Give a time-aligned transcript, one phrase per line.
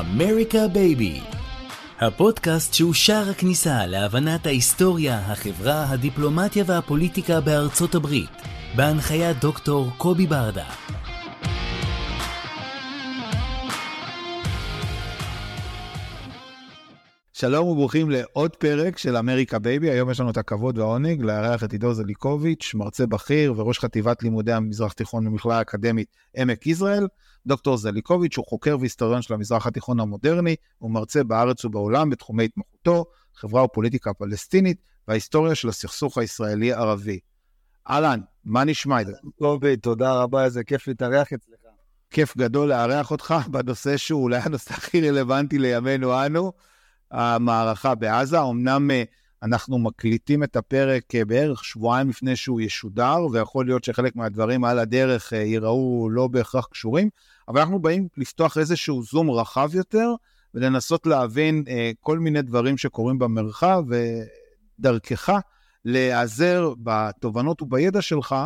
[0.00, 1.20] אמריקה בייבי
[2.00, 8.30] הפודקאסט שהוא שער הכניסה להבנת ההיסטוריה, החברה, הדיפלומטיה והפוליטיקה בארצות הברית,
[8.76, 10.64] בהנחיית דוקטור קובי ברדה.
[17.32, 19.90] שלום וברוכים לעוד פרק של אמריקה בייבי.
[19.90, 24.52] היום יש לנו את הכבוד והעונג לארח את עידו זליקוביץ', מרצה בכיר וראש חטיבת לימודי
[24.52, 27.06] המזרח תיכון במכללה האקדמית עמק יזרעאל.
[27.46, 33.04] דוקטור זליקוביץ' הוא חוקר והיסטוריון של המזרח התיכון המודרני, הוא מרצה בארץ ובעולם בתחומי התמחותו,
[33.34, 34.76] חברה ופוליטיקה פלסטינית
[35.08, 37.18] וההיסטוריה של הסכסוך הישראלי-ערבי.
[37.90, 38.98] אהלן, מה נשמע?
[39.38, 41.58] קובי, תודה רבה, איזה כיף להתארח אצלך.
[42.10, 46.52] כיף גדול לארח אותך בנושא שהוא אולי הנושא הכי רלוונטי לימינו אנו.
[47.10, 48.42] המערכה בעזה.
[48.42, 49.02] אמנם אה,
[49.42, 54.78] אנחנו מקליטים את הפרק אה, בערך שבועיים לפני שהוא ישודר, ויכול להיות שחלק מהדברים על
[54.78, 57.08] הדרך אה, ייראו לא בהכרח קשורים,
[57.48, 60.14] אבל אנחנו באים לפתוח איזשהו זום רחב יותר,
[60.54, 61.64] ולנסות להבין
[62.00, 63.82] כל מיני דברים שקורים במרחב,
[64.78, 65.32] ודרכך
[65.84, 68.36] להיעזר בתובנות ובידע שלך,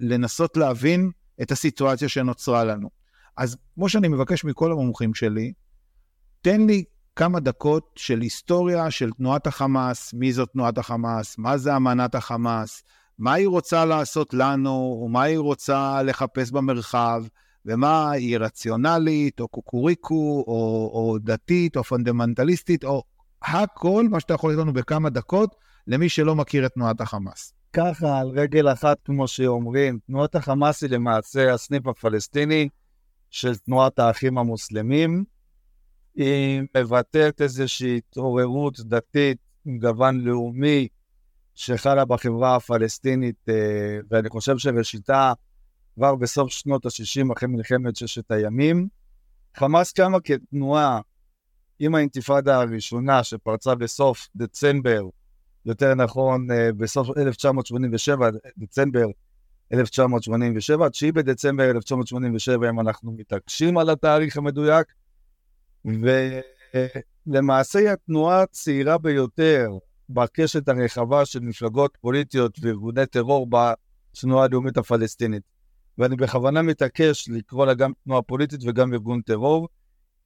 [0.00, 1.10] לנסות להבין
[1.42, 2.88] את הסיטואציה שנוצרה לנו.
[3.36, 5.52] אז כמו שאני מבקש מכל המומחים שלי,
[6.42, 6.84] תן לי
[7.16, 12.82] כמה דקות של היסטוריה של תנועת החמאס, מי זאת תנועת החמאס, מה זה אמנת החמאס,
[13.18, 17.24] מה היא רוצה לעשות לנו, ומה היא רוצה לחפש במרחב,
[17.66, 23.02] ומה היא רציונלית, או קוקוריקו, או, או דתית, או פונדמנטליסטית, או
[23.42, 25.54] הכל, מה שאתה יכול לתת בכמה דקות,
[25.86, 27.52] למי שלא מכיר את תנועת החמאס.
[27.72, 32.68] ככה, על רגל אחת, כמו שאומרים, תנועת החמאס היא למעשה הסניף הפלסטיני
[33.30, 35.24] של תנועת האחים המוסלמים,
[36.14, 40.88] היא מבטאת איזושהי התעוררות דתית עם גוון לאומי
[41.54, 45.32] שחלה בחברה הפלסטינית, אה, ואני חושב שראשיתה
[45.94, 48.88] כבר בסוף שנות ה-60 אחרי מלחמת ששת הימים.
[49.56, 51.00] חמאס קמה כתנועה
[51.78, 55.02] עם האינתיפאדה הראשונה שפרצה בסוף דצמבר,
[55.66, 59.06] יותר נכון אה, בסוף 1987, דצמבר
[59.72, 64.86] 1987, 9 בדצמבר 1987, אם אנחנו מתעקשים על התאריך המדויק,
[67.26, 69.70] ולמעשה היא התנועה הצעירה ביותר
[70.08, 75.49] בקשת הרחבה של מפלגות פוליטיות וארגוני טרור בתנועה הלאומית הפלסטינית.
[76.00, 79.68] ואני בכוונה מתעקש לקרוא לה גם תנועה פוליטית וגם ארגון טרור,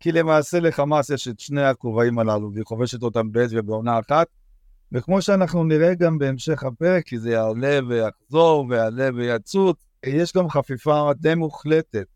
[0.00, 4.26] כי למעשה לחמאס יש את שני הכובעים הללו, והיא חובשת אותם בעת ובעונה אחת.
[4.92, 9.76] וכמו שאנחנו נראה גם בהמשך הפרק, כי זה יעלה ויחזור ויעלה ויצוץ,
[10.06, 12.06] יש גם חפיפה די מוחלטת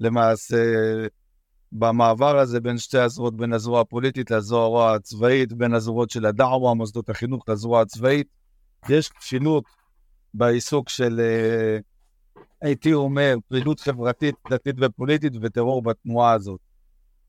[0.00, 0.64] למעשה
[1.72, 7.08] במעבר הזה בין שתי הזרועות, בין הזרוע הפוליטית לזרוע הצבאית, בין הזרועות של הדעווה, מוסדות
[7.10, 8.26] החינוך לזרוע הצבאית.
[8.88, 9.64] יש כפילות
[10.34, 11.78] בעיסוק של, אה,
[12.64, 16.60] הייתי אומר, פעילות חברתית, דתית ופוליטית וטרור בתנועה הזאת.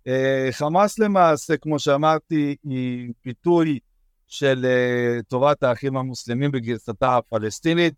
[0.08, 3.80] אה, חמאס למעשה, כמו שאמרתי, היא ביטוי
[4.28, 7.94] של אה, תורת האחים המוסלמים בגרסתה הפלסטינית,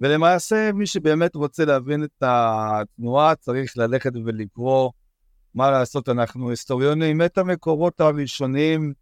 [0.00, 4.90] ולמעשה מי שבאמת רוצה להבין את התנועה צריך ללכת ולקרוא
[5.54, 8.92] מה לעשות, אנחנו היסטוריונים את המקורות הראשונים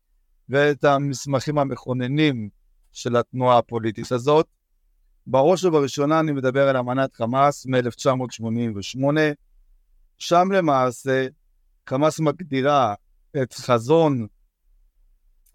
[0.49, 2.49] ואת המסמכים המכוננים
[2.93, 4.47] של התנועה הפוליטית הזאת.
[5.31, 9.01] בראש ובראשונה אני מדבר על אמנת חמאס מ-1988,
[10.19, 11.27] שם למעשה
[11.89, 12.95] חמאס מגדירה
[13.43, 14.27] את חזון,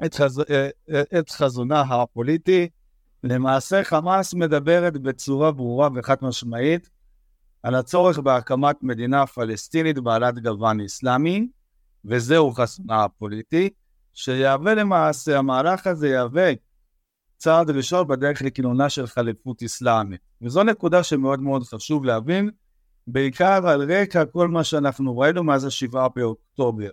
[0.05, 0.41] את, חז...
[1.19, 2.69] את חזונה הפוליטי.
[3.23, 6.89] למעשה חמאס מדברת בצורה ברורה וחד משמעית
[7.63, 11.47] על הצורך בהקמת מדינה פלסטינית בעלת גוון אסלאמי,
[12.05, 13.69] וזהו חסונה הפוליטי,
[14.13, 16.51] שיהווה למעשה, המהלך הזה יהווה
[17.43, 20.21] צעד ראשון בדרך לכינונה של חליפות אסלאמית.
[20.41, 22.49] וזו נקודה שמאוד מאוד חשוב להבין,
[23.07, 26.89] בעיקר על רקע כל מה שאנחנו ראינו מאז השבעה באוקטובר.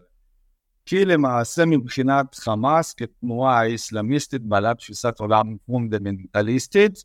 [0.86, 7.04] כי למעשה מבחינת חמאס כתנועה האסלאמיסטית בעלת תפיסת עולם פונדמנטליסטית,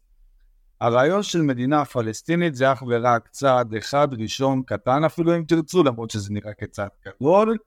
[0.82, 6.10] הרעיון של מדינה פלסטינית זה אך ורק צעד אחד ראשון קטן אפילו אם תרצו, למרות
[6.12, 7.58] שזה נראה כצעד גדול,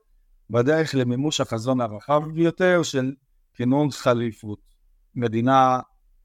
[0.50, 3.12] בדרך למימוש החזון הרחב ביותר של
[3.54, 4.67] כינון חליפות,
[5.18, 5.80] מדינה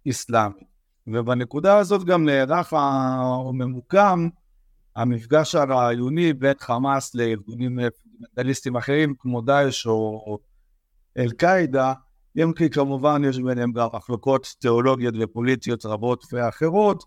[0.09, 0.73] אסלאמית.
[1.07, 2.73] ובנקודה הזאת גם נערך
[3.19, 4.29] או ממוקם
[4.95, 10.39] המפגש הרעיוני בין חמאס לארגונים פונדמנטליסטים אחרים כמו דאעש או
[11.17, 11.93] אל-קאעידה,
[12.37, 17.03] אם כי כמובן יש ביניהם גם מחלוקות תיאולוגיות ופוליטיות רבות ואחרות,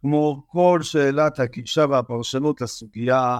[0.00, 3.38] כמו כל שאלת הגישה והפרשנות לסוגיה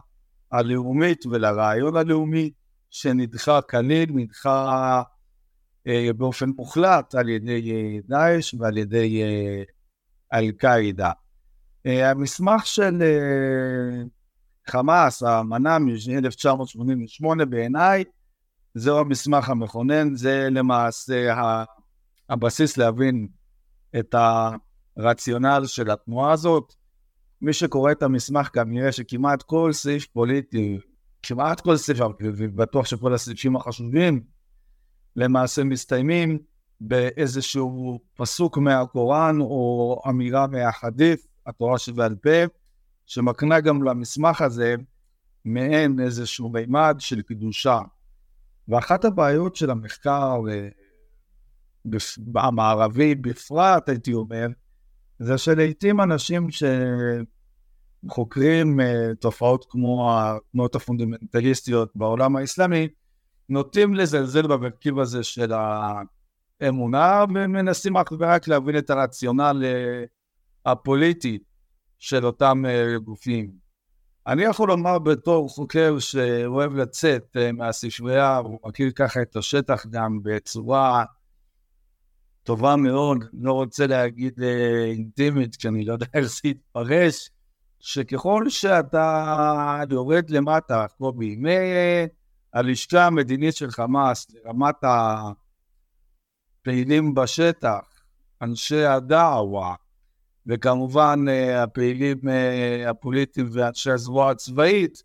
[0.52, 2.50] הלאומית ולרעיון הלאומי,
[2.90, 5.02] שנדחה כליל, נדחה
[6.16, 9.62] באופן מוחלט על ידי אה, דאעש ועל ידי אה,
[10.32, 11.12] אל-קאעידה.
[11.86, 14.02] אה, המסמך של אה,
[14.68, 18.04] חמאס, האמנה מ-1988 בעיניי,
[18.74, 21.34] זהו המסמך המכונן, זה למעשה
[22.28, 23.28] הבסיס להבין
[23.98, 24.14] את
[24.96, 26.74] הרציונל של התנועה הזאת.
[27.42, 30.78] מי שקורא את המסמך גם יראה שכמעט כל סעיף פוליטי,
[31.22, 34.22] כמעט כל סעיף, ובטוח שכל הסעיפים החשובים,
[35.16, 36.38] למעשה מסתיימים
[36.80, 42.44] באיזשהו פסוק מהקוראן או אמירה מהחדיף, התורה שבעל פה,
[43.06, 44.74] שמקנה גם למסמך הזה
[45.44, 47.80] מעין איזשהו מימד של קדושה.
[48.68, 50.68] ואחת הבעיות של המחקר אה,
[52.34, 54.46] המערבי בפרט, הייתי אומר,
[55.18, 56.48] זה שלעיתים אנשים
[58.06, 62.88] שחוקרים אה, תופעות כמו התנועות הפונדמנטליסטיות בעולם האסלאמי,
[63.48, 65.52] נוטים לזלזל במרכיב הזה של
[66.60, 70.04] האמונה, ומנסים רק ורק להבין את הרציונל אה,
[70.72, 71.38] הפוליטי
[71.98, 72.62] של אותם
[73.04, 73.68] גופים.
[74.28, 80.18] אני יכול לומר בתור חוקר שאוהב לצאת uh, מהספרייה, הוא מכיר ככה את השטח גם
[80.22, 81.04] בצורה
[82.42, 84.40] טובה מאוד, לא רוצה להגיד
[84.90, 87.30] אינטימית, כי אני לא יודע איך זה יתפרש,
[87.80, 91.50] שככל שאתה יורד למטה, כמו בימי
[92.58, 94.84] הלשכה המדינית של חמאס, לרמת
[96.62, 97.80] הפעילים בשטח,
[98.42, 99.74] אנשי הדעווה,
[100.46, 105.02] וכמובן אה, הפעילים אה, הפוליטיים ואנשי הזרוע הצבאית,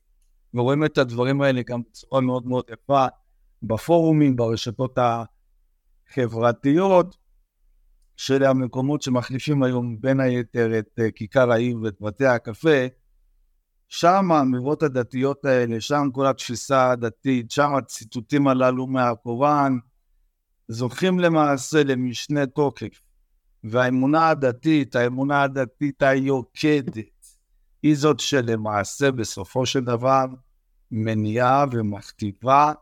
[0.53, 3.05] ורואים את הדברים האלה גם בצורה מאוד מאוד יפה
[3.63, 4.97] בפורומים, ברשתות
[6.09, 7.17] החברתיות,
[8.17, 12.87] שאלה המקומות שמחליפים היום בין היתר את אה, כיכר העיר ואת בתי הקפה,
[13.95, 19.77] שם האמירות הדתיות האלה, שם כל התפיסה הדתית, שם הציטוטים הללו מהקוראן,
[20.67, 23.01] זוכים למעשה למשנה תוקף.
[23.63, 27.37] והאמונה הדתית, האמונה הדתית היוקדת,
[27.83, 30.25] היא זאת שלמעשה בסופו של דבר
[30.91, 32.73] מניעה ומכתיבה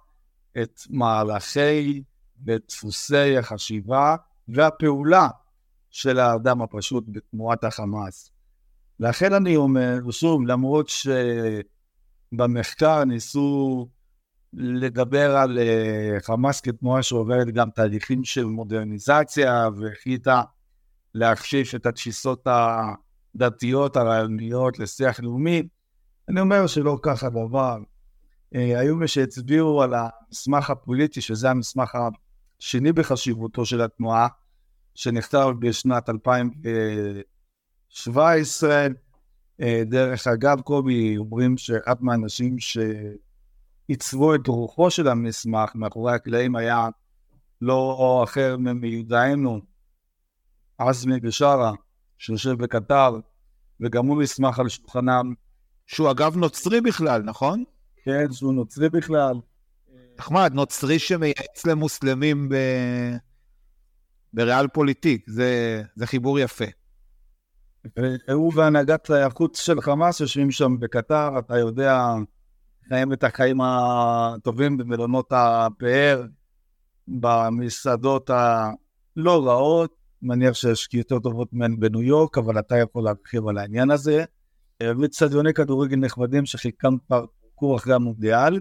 [0.62, 2.04] את מהלכי
[2.46, 4.16] ודפוסי החשיבה
[4.48, 5.28] והפעולה
[5.90, 8.31] של האדם הפשוט בתנועת החמאס.
[9.01, 10.92] לכן אני אומר, ושוב, למרות
[12.31, 13.88] שבמחקר ניסו
[14.53, 20.42] לדבר על אה, חמאס כתנועה שעוברת גם תהליכים של מודרניזציה והחליטה
[21.13, 22.48] להכשיש את התפיסות
[23.36, 25.63] הדתיות הרעיוניות לשיח לאומי,
[26.30, 27.77] אני אומר שלא ככה דבר.
[28.56, 31.98] אה, היו מי שהצביעו על המסמך הפוליטי, שזה המסמך
[32.59, 34.27] השני בחשיבותו של התנועה,
[34.95, 36.51] שנכתב בשנת 2000
[37.92, 38.88] 17.
[39.62, 46.90] אה, דרך אגב, קובי, אומרים שאחד מהאנשים שעיצבו את רוחו של המסמך מאחורי הקלעים היה
[47.62, 49.62] לא או אחר מיודענו,
[50.78, 51.72] עזמי בשארה,
[52.18, 53.20] שיושב בקטר,
[53.80, 55.34] וגם הוא מסמך על שולחנם.
[55.88, 57.63] שהוא אגב נוצרי בכלל, נכון?
[58.04, 59.36] כן, שהוא נוצרי בכלל.
[60.20, 62.56] נחמד, נוצרי שמייעץ למוסלמים ב...
[64.34, 66.65] בריאל פוליטיק, זה, זה חיבור יפה.
[68.28, 72.14] והוא והנהגת החוץ של חמאס יושבים שם בקטר, אתה יודע,
[72.90, 76.24] חיים את החיים הטובים במלונות הפאר,
[77.08, 83.58] במסעדות הלא רעות, מניח שיש יותר טובות מהן בניו יורק, אבל אתה יכול להרחיב על
[83.58, 84.24] העניין הזה.
[84.84, 88.60] ואצטדיוני כדורגל נכבדים שחלקם כבר הוכרו אחרי המונדיאל.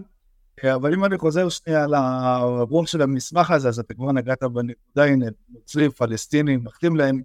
[0.63, 5.25] אבל אם אני חוזר שנייה לרוח של המסמך הזה, אז אתה כבר נגעת בנקודה, הנה,
[5.49, 7.21] נוצרים, פלסטינים, מחתים להם,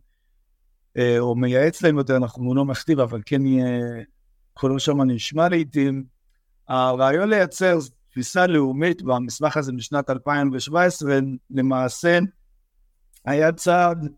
[1.19, 3.81] או מייעץ להם יותר, אנחנו לא מכתיב, אבל כן יהיה,
[4.55, 6.05] קולו שם נשמע לעיתים.
[6.69, 7.79] הרעיון לייצר
[8.11, 11.19] תפיסה לאומית במסמך הזה משנת 2017,
[11.51, 12.19] למעשה
[13.25, 14.09] היה צעד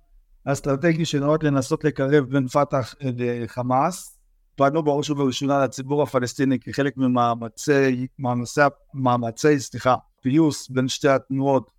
[0.44, 4.18] אסטרטגי שנועד לנסות לקרב בין פת"ח לחמאס.
[4.56, 8.60] פנו בראש ובראשונה לציבור הפלסטיני כחלק ממאמצי, מאמצי,
[8.94, 11.70] מאמצי, סליחה, פיוס בין שתי התנועות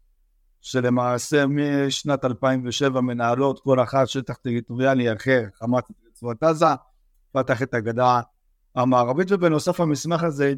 [0.61, 6.65] שלמעשה משנת 2007 מנהלות כל אחת שטח טריטוריאלי אחר, חמאס רצועת עזה,
[7.31, 8.21] פתח את הגדה
[8.75, 10.53] המערבית, ובנוסף המסמך הזה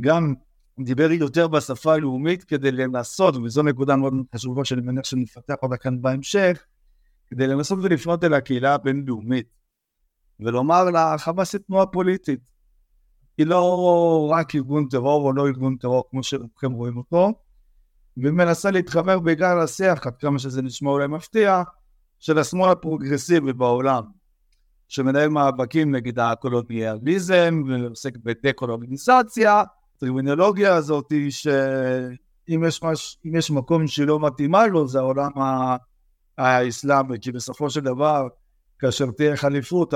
[0.00, 0.34] גם
[0.84, 6.02] דיבר יותר בשפה הלאומית כדי לנסות, וזו נקודה מאוד חשובה שאני מניח שנפתח אותה כאן
[6.02, 6.64] בהמשך,
[7.30, 9.46] כדי לנסות ולפנות אל הקהילה הבינלאומית
[10.40, 12.40] ולומר לה, חמאס היא תנועה פוליטית.
[13.38, 17.32] היא לא רק ארגון טרור או לא ארגון טרור כמו שכם רואים אותו,
[18.16, 21.62] ומנסה להתחבר בעיקר לשיח, עד כמה שזה נשמע אולי מפתיע,
[22.18, 24.02] של השמאל הפרוגרסיבי בעולם,
[24.88, 29.62] שמנהל מאבקים נגד הקולוניאליזם ועוסק בדה-קולוניזציה,
[29.96, 35.30] הטרמינולוגיה הזאת שאם יש, מש, יש מקום שלא מתאימה לו זה העולם
[36.38, 38.28] האסלאמי, כי בסופו של דבר
[38.78, 39.94] כאשר תהיה חליפות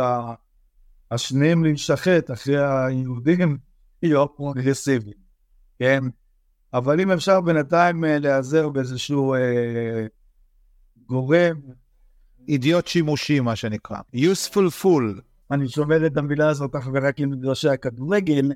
[1.11, 3.59] השניים להישחט אחרי היהודים
[4.03, 5.17] יהיו פרוגרסיביים,
[5.79, 6.05] כן?
[6.75, 10.07] אבל אם אפשר בינתיים אה, להיעזר באיזשהו אה,
[11.07, 11.57] גורם...
[12.49, 13.97] אידיוט שימושי, מה שנקרא.
[14.15, 15.21] useful fool.
[15.51, 18.53] אני שומר את המילה הזאת אך ורק עם מגרשי הכדורגל,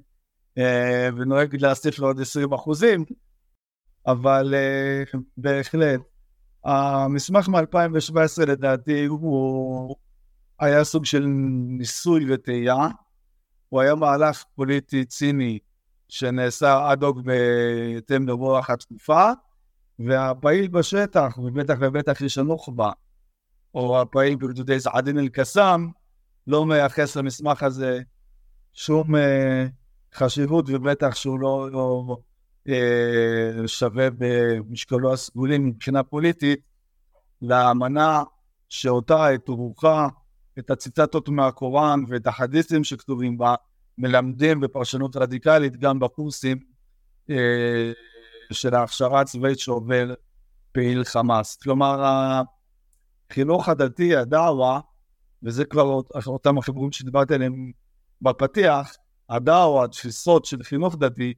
[0.59, 3.05] אה, ונוהג להוסיף לו עוד 20 אחוזים,
[4.07, 6.01] אבל אה, בהחלט.
[6.65, 9.97] המסמך מ-2017 לדעתי הוא
[10.61, 11.25] היה סוג של
[11.79, 12.89] ניסוי וטעייה,
[13.69, 15.59] הוא היה מהלך פוליטי ציני
[16.09, 19.31] שנעשה אד הוק בהתאם לרוח התקופה,
[19.99, 22.91] והפעיל בשטח, ובטח ובטח יש הנוח'בה,
[23.75, 25.89] או הפעיל בגדודי זעדין אל-קסאם,
[26.47, 28.01] לא מייחס למסמך הזה
[28.73, 29.67] שום אה,
[30.15, 32.17] חשיבות, ובטח שהוא לא, לא
[32.69, 36.61] אה, שווה במשקלו הסגולי מבחינה פוליטית,
[37.43, 38.23] לאמנה
[38.69, 40.09] שאותה את רוחה,
[40.59, 43.55] את הציטטות מהקוראן ואת החדיסים שכתובים בה,
[43.99, 46.59] מלמדים בפרשנות רדיקלית גם בקורסים
[47.31, 47.93] אה,
[48.53, 50.15] של ההכשרה הצבאית שעובר
[50.73, 51.57] פעיל חמאס.
[51.57, 52.03] כלומר,
[53.31, 54.81] החינוך הדתי, הדאווה,
[55.43, 57.73] וזה כבר אותם החיבורים שדיברתי עליהם
[58.23, 58.97] בפתיח,
[59.29, 61.35] הדאווה, התפיסות של חינוך דתי,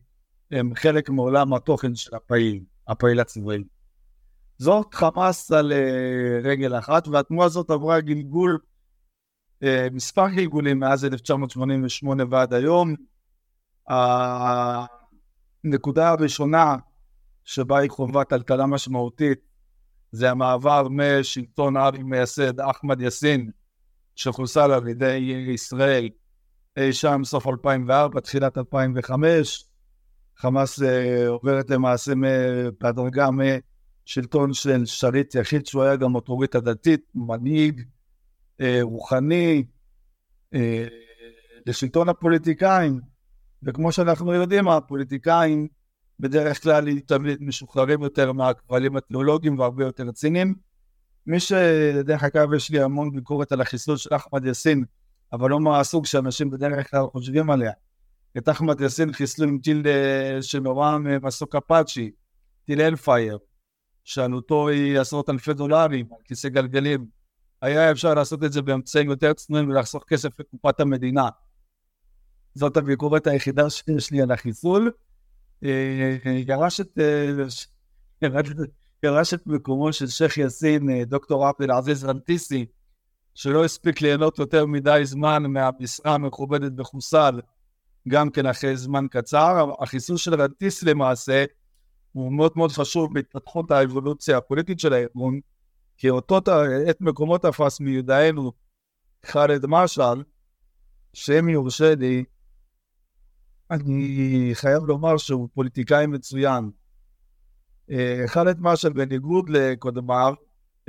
[0.51, 3.65] הם חלק מעולם התוכן של הפעיל, הפעיל הצבאי.
[4.59, 8.70] זאת חמאס על uh, רגל אחת, והתנועה הזאת עברה גלגול אה,
[9.93, 12.95] מספר גלגולים מאז 1988 ועד היום.
[15.65, 16.77] הנקודה הראשונה
[17.45, 19.39] שבה היא חובה טלטלה משמעותית
[20.13, 23.51] זה המעבר משלטון אבי מייסד אחמד יאסין
[24.17, 25.17] שחוסל על ידי
[25.55, 26.09] ישראל
[26.77, 29.65] אי שם סוף 2004, תחילת 2005.
[30.37, 32.13] חמאס אה, עוברת למעשה
[32.81, 37.85] בהדרגה משלטון של שליט יחיד שהוא היה גם אוטוריטה דתית, מנהיג אה,
[38.83, 39.65] רוחני
[40.55, 40.87] אה,
[41.67, 43.01] לשלטון הפוליטיקאים,
[43.63, 45.69] וכמו שאנחנו יודעים, הפוליטיקאים
[46.21, 50.55] בדרך כלל תמיד משוחררים יותר מהכבלים התיאולוגיים והרבה יותר רציניים.
[51.27, 54.85] מי שדרך אגב יש לי המון ביקורת על החיסול של אחמד יאסין,
[55.33, 57.73] אבל לא מהסוג שאנשים בדרך כלל חושבים עליה.
[58.39, 62.11] את אחמד יאסין חיסלו עם טיל אה, שנורא מסוק אפאצ'י,
[62.65, 63.39] טיל אלפייר,
[64.05, 67.20] שעלותו היא עשרות אלפי דולרים, כיסא גלגלים.
[67.63, 71.29] היה אפשר לעשות את זה באמצעים יותר צנועים ולחסוך כסף לקופת המדינה.
[72.55, 74.91] זאת הביקורת היחידה שיש לי על החיסול.
[75.65, 76.17] אה,
[76.49, 78.29] ירש את, אה,
[79.03, 82.67] ירש את מקומו של שייח' יאסין, אה, דוקטור עבד אל-עזיז רנטיסי,
[83.35, 87.41] שלא הספיק ליהנות יותר מדי זמן מהמשרה המכובדת בחוסל,
[88.09, 89.71] גם כן אחרי זמן קצר.
[89.81, 91.45] החיסול של רנטיסי למעשה
[92.13, 95.41] הוא מאוד מאוד חשוב בהתפתחות האבולוציה הפוליטית של הארגון,
[96.01, 96.39] כי אותו
[96.91, 98.53] את מקומו תפס מיודענו
[99.27, 100.25] חאלד משעל,
[101.13, 102.25] שם יורשה לי,
[103.71, 106.71] אני חייב לומר שהוא פוליטיקאי מצוין.
[107.91, 110.35] אה, חאלד משעל, בניגוד לקודמיו,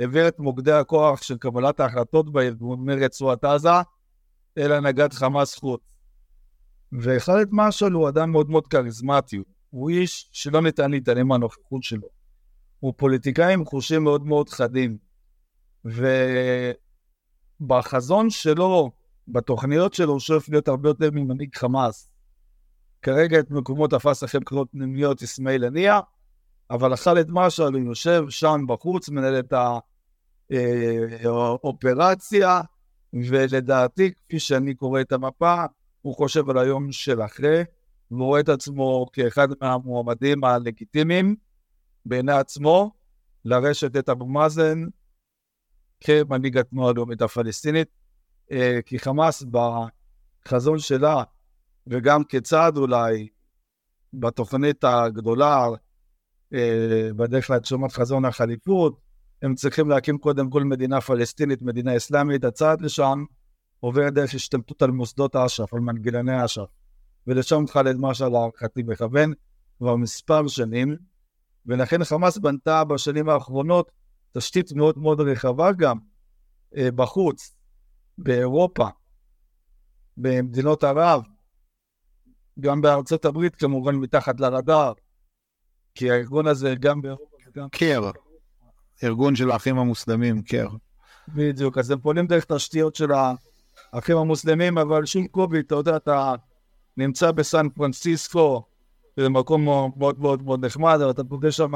[0.00, 3.68] העביר את מוקדי הכוח של קבלת ההחלטות בארגון מרצועת עזה
[4.58, 5.80] אל הנהגת חמאס חוץ.
[6.92, 12.21] וחאלד משעל הוא אדם מאוד מאוד כריזמטי, הוא איש שלא ניתן להתעלם מהנוכחות שלו.
[12.82, 14.98] הוא פוליטיקאי עם חושים מאוד מאוד חדים.
[17.60, 18.90] ובחזון שלו,
[19.28, 22.10] בתוכניות שלו, הוא שואף להיות הרבה יותר ממנהיג חמאס.
[23.02, 26.00] כרגע את מקומו תפס אחרי בחירות פנימיות אסמאעיל הנייה,
[26.70, 29.52] אבל חאלד משעל הוא יושב שם בחוץ, מנהל את
[31.24, 32.60] האופרציה,
[33.12, 35.64] ולדעתי, כפי שאני קורא את המפה,
[36.02, 37.64] הוא חושב על היום של אחרי,
[38.10, 41.36] והוא רואה את עצמו כאחד מהמועמדים הלגיטימיים.
[42.06, 42.92] בעיני עצמו
[43.44, 44.84] לרשת את אבו מאזן
[46.00, 47.88] כמנהיג התנועה הלאומית הפלסטינית,
[48.52, 49.44] אה, כי חמאס
[50.46, 51.22] בחזון שלה,
[51.86, 53.28] וגם כצעד אולי
[54.12, 55.66] בתוכנית הגדולה,
[56.54, 59.00] אה, בדרך להגשמת חזון החליפות,
[59.42, 63.24] הם צריכים להקים קודם כל מדינה פלסטינית, מדינה אסלאמית, הצעד לשם
[63.80, 66.70] עובר דרך השתלטות על מוסדות אש"ף, על מנגנוני אש"ף,
[67.26, 69.32] ולשם ח'אלד משעל להערכתי מכוון
[69.78, 70.96] כבר מספר שנים,
[71.66, 73.90] ולכן חמאס בנתה בשנים האחרונות
[74.32, 75.98] תשתית מאוד מאוד רחבה גם
[76.76, 77.54] אה, בחוץ,
[78.18, 78.88] באירופה,
[80.16, 81.22] במדינות ערב,
[82.60, 84.92] גם בארצות הברית כמובן מתחת לרדאר,
[85.94, 87.68] כי הארגון הזה גם באירופה וגם...
[87.68, 88.10] קר,
[89.04, 90.68] ארגון של האחים המוסלמים, קר.
[91.28, 93.10] בדיוק, אז הם פועלים דרך תשתיות של
[93.92, 96.34] האחים המוסלמים, אבל שום קובי, אתה יודע, אתה
[96.96, 98.64] נמצא בסן פרנסיסקו,
[99.16, 99.64] זה מקום
[99.96, 101.72] מאוד מאוד מאוד נחמד, אבל אתה פוגש שם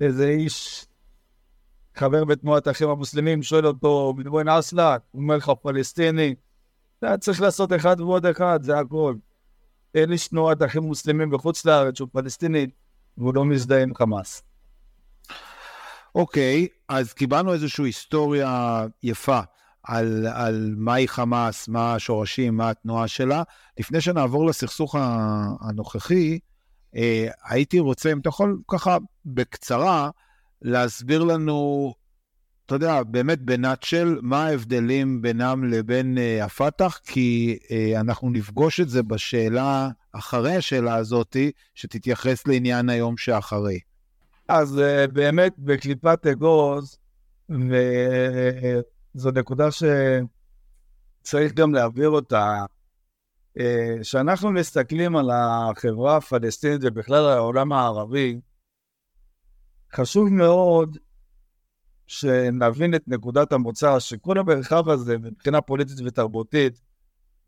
[0.00, 0.86] איזה איש,
[1.96, 6.34] חבר בתנועת האחים המוסלמים, שואל אותו, מדבוין אסלק, הוא אומר לך פלסטיני,
[6.98, 9.14] אתה צריך לעשות אחד ועוד אחד, זה הכל.
[9.94, 12.66] אין איש תנועת האחים המוסלמים בחוץ לארץ שהוא פלסטיני,
[13.18, 14.42] והוא לא מזדהה עם חמאס.
[16.14, 19.40] אוקיי, אז קיבלנו איזושהי היסטוריה יפה
[19.90, 23.42] על, על מהי חמאס, מה השורשים, מה התנועה שלה.
[23.78, 24.96] לפני שנעבור לסכסוך
[25.60, 26.38] הנוכחי,
[26.96, 30.10] אה, הייתי רוצה, אם אתה יכול ככה בקצרה,
[30.62, 31.92] להסביר לנו,
[32.66, 38.88] אתה יודע, באמת בנאצ'ל, מה ההבדלים בינם לבין אה, הפת"ח, כי אה, אנחנו נפגוש את
[38.88, 43.78] זה בשאלה, אחרי השאלה הזאתי, שתתייחס לעניין היום שאחרי.
[44.48, 46.98] אז uh, באמת בקליפת אגוז,
[49.14, 52.64] וזו נקודה שצריך גם להעביר אותה,
[54.00, 58.40] כשאנחנו uh, מסתכלים על החברה הפלסטינית ובכלל על העולם הערבי,
[59.94, 60.98] חשוב מאוד
[62.06, 66.80] שנבין את נקודת המוצא שכל המרחב הזה מבחינה פוליטית ותרבותית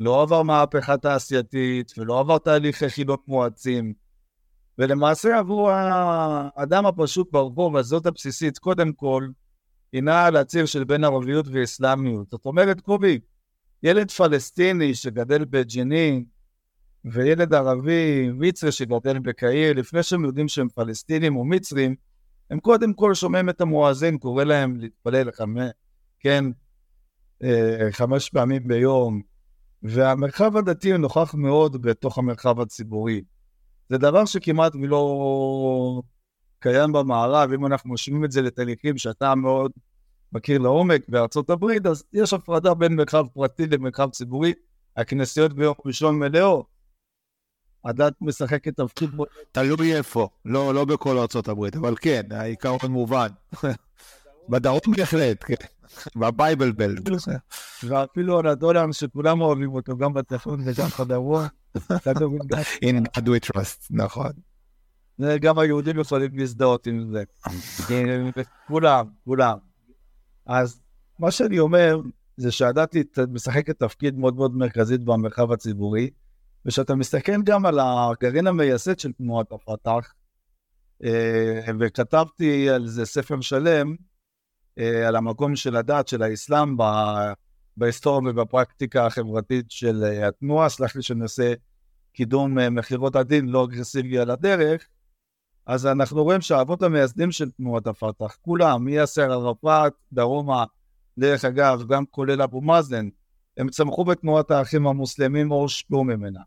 [0.01, 3.93] לא עבר מהפכה תעשייתית ולא עבר תהליך חילוק מואצים.
[4.79, 9.29] ולמעשה עבור האדם הפשוט ברחוב, הזאת הבסיסית, קודם כל,
[9.93, 12.31] הינה על הציר של בין ערביות ואסלאמיות.
[12.31, 13.19] זאת אומרת, קובי,
[13.83, 16.25] ילד פלסטיני שגדל בג'נין,
[17.05, 21.95] וילד ערבי, מצרי שגדל בקהיר, לפני שהם יודעים שהם פלסטינים או מצרים,
[22.51, 25.71] הם קודם כל שומעים את המואזין, קורא להם להתפלל חמש,
[26.21, 26.45] כן,
[27.43, 29.23] אה, חמש פעמים ביום,
[29.83, 33.23] והמרחב הדתי נוכח מאוד בתוך המרחב הציבורי.
[33.89, 36.03] זה דבר שכמעט ולא
[36.63, 39.73] קיים במערב, אם אנחנו משווים את זה לתהליכים שאתה מאוד
[40.33, 44.53] מכיר לעומק בארצות הברית, אז יש הפרדה בין מרחב פרטי למרחב ציבורי.
[44.97, 46.65] הכנסיות ביום ראשון מלאו.
[47.85, 49.11] הדת משחקת תפקיד...
[49.53, 53.29] תלוי איפה, לא, לא בכל ארצות הברית, אבל כן, העיקרון מובן.
[54.49, 55.55] בדרום בהחלט, כן.
[56.17, 56.95] בבייבל בל.
[57.89, 61.43] ואפילו הנדולר שכולם אוהבים אותו, גם בצפון וגם בדרום.
[62.85, 64.33] In God we trust, נכון.
[65.41, 67.25] גם היהודים יכולים להזדהות עם זה.
[68.67, 69.59] כולם, כולם.
[70.47, 70.83] אז
[71.19, 72.01] מה שאני אומר,
[72.37, 72.97] זה שהדת
[73.29, 76.11] משחקת תפקיד מאוד מאוד מרכזית במרחב הציבורי,
[76.67, 80.15] ושאתה מסתכל גם על הגרעין המייסד של תנועת הפת"ח,
[81.05, 83.95] אה, וכתבתי על זה ספר שלם,
[84.79, 86.77] אה, על המקום של הדת, של האסלאם,
[87.77, 91.55] בהיסטוריה ובפרקטיקה החברתית של אה, התנועה, סלח לי שאני עושה
[92.13, 94.89] קידום מכירות הדין לא אגרסיבי על הדרך,
[95.67, 100.65] אז אנחנו רואים שהאבות המייסדים של תנועת הפת"ח, כולם, מיאסר ערפאת, דרומה,
[101.19, 103.09] דרך אגב, גם כולל אבו מאזן,
[103.57, 106.41] הם צמחו בתנועת האחים המוסלמים או הושפעו ממנה.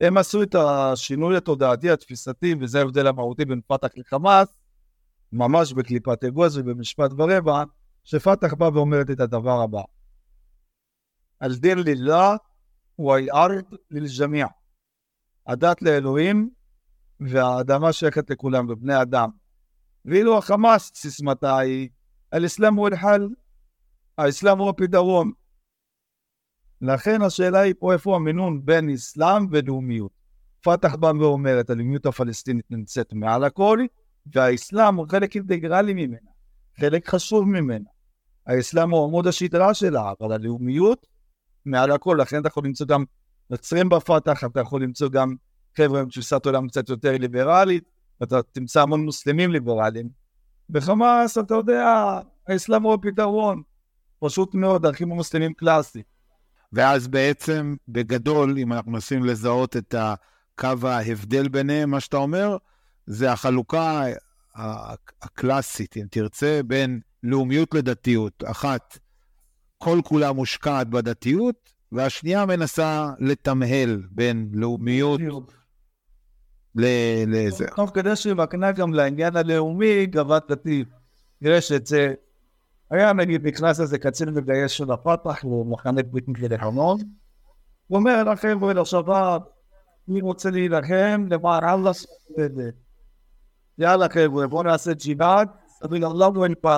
[0.00, 4.48] הם עשו את השינוי התודעתי, התפיסתי, וזה ההבדל המהותי בין פת"ח לחמאס,
[5.32, 7.64] ממש בקליפת אגוז ובמשפט ורבע,
[8.04, 9.82] שפת"ח בא ואומרת את הדבר הבא:
[11.42, 12.36] אל-דין לילlah
[12.98, 14.46] ואל-ארד ללג'מיע.
[15.46, 16.50] הדת לאלוהים
[17.20, 19.30] והאדמה שייכת לכולם, בבני אדם.
[20.04, 21.88] ואילו החמאס, סיסמתה היא,
[22.34, 23.28] אל-אסלאם הוא אל-חל,
[24.18, 25.32] האסלאם הוא הפתרון.
[26.80, 30.12] לכן השאלה היא פה איפה המינון בין אסלאם ולאומיות.
[30.62, 33.78] פתח בא ואומרת, הלאומיות הפלסטינית נמצאת מעל הכל,
[34.34, 36.30] והאסלאם הוא חלק אינטגרלי ממנה,
[36.80, 37.90] חלק חשוב ממנה.
[38.46, 41.06] האסלאם הוא עמוד השדרה שלה, אבל הלאומיות
[41.64, 43.04] מעל הכל, לכן אתה יכול למצוא גם
[43.50, 45.34] נוצרים בפתח, אתה יכול למצוא גם
[45.76, 47.84] חבר'ה עם תפיסת עולם קצת יותר ליברלית,
[48.22, 50.08] אתה תמצא המון מוסלמים ליברליים.
[50.70, 53.62] בחמאס, אתה יודע, האסלאם הוא הפתרון.
[54.20, 56.02] פשוט מאוד, ערכים המוסלמים קלאסי.
[56.72, 62.56] ואז בעצם, בגדול, אם אנחנו מנסים לזהות את הקו ההבדל ביניהם, מה שאתה אומר,
[63.06, 64.02] זה החלוקה
[65.22, 68.44] הקלאסית, אם תרצה, בין לאומיות לדתיות.
[68.46, 68.98] אחת,
[69.78, 75.20] כל כולה מושקעת בדתיות, והשנייה מנסה לתמהל בין לאומיות
[76.76, 77.66] לזה.
[77.76, 80.84] תוך כדי שהיא מקנה גם לעניין הלאומי גבת דתי.
[81.40, 82.14] יש את זה,
[82.90, 86.98] היה נגיד נכנס איזה קצין מגייס של הפתח, הוא מחנה בריטים של לחמון,
[87.86, 89.42] הוא אומר לחבר'ה לשבת,
[90.08, 92.70] מי רוצה להילחם למען אללה ספדה.
[93.78, 95.48] יאללה חבר'ה, בואו נעשה ג'יהאד,
[95.82, 96.76] אבל לא אין פה,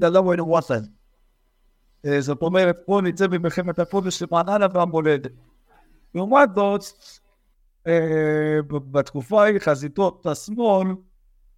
[0.00, 0.82] לא אין וואסן.
[2.06, 5.30] אה, זאת אומרת, פה נצא במלחמת הקודש למעננה והמולדת.
[6.14, 6.82] לעומת זאת,
[8.68, 10.88] בתקופה ההיא חזיתות השמאל,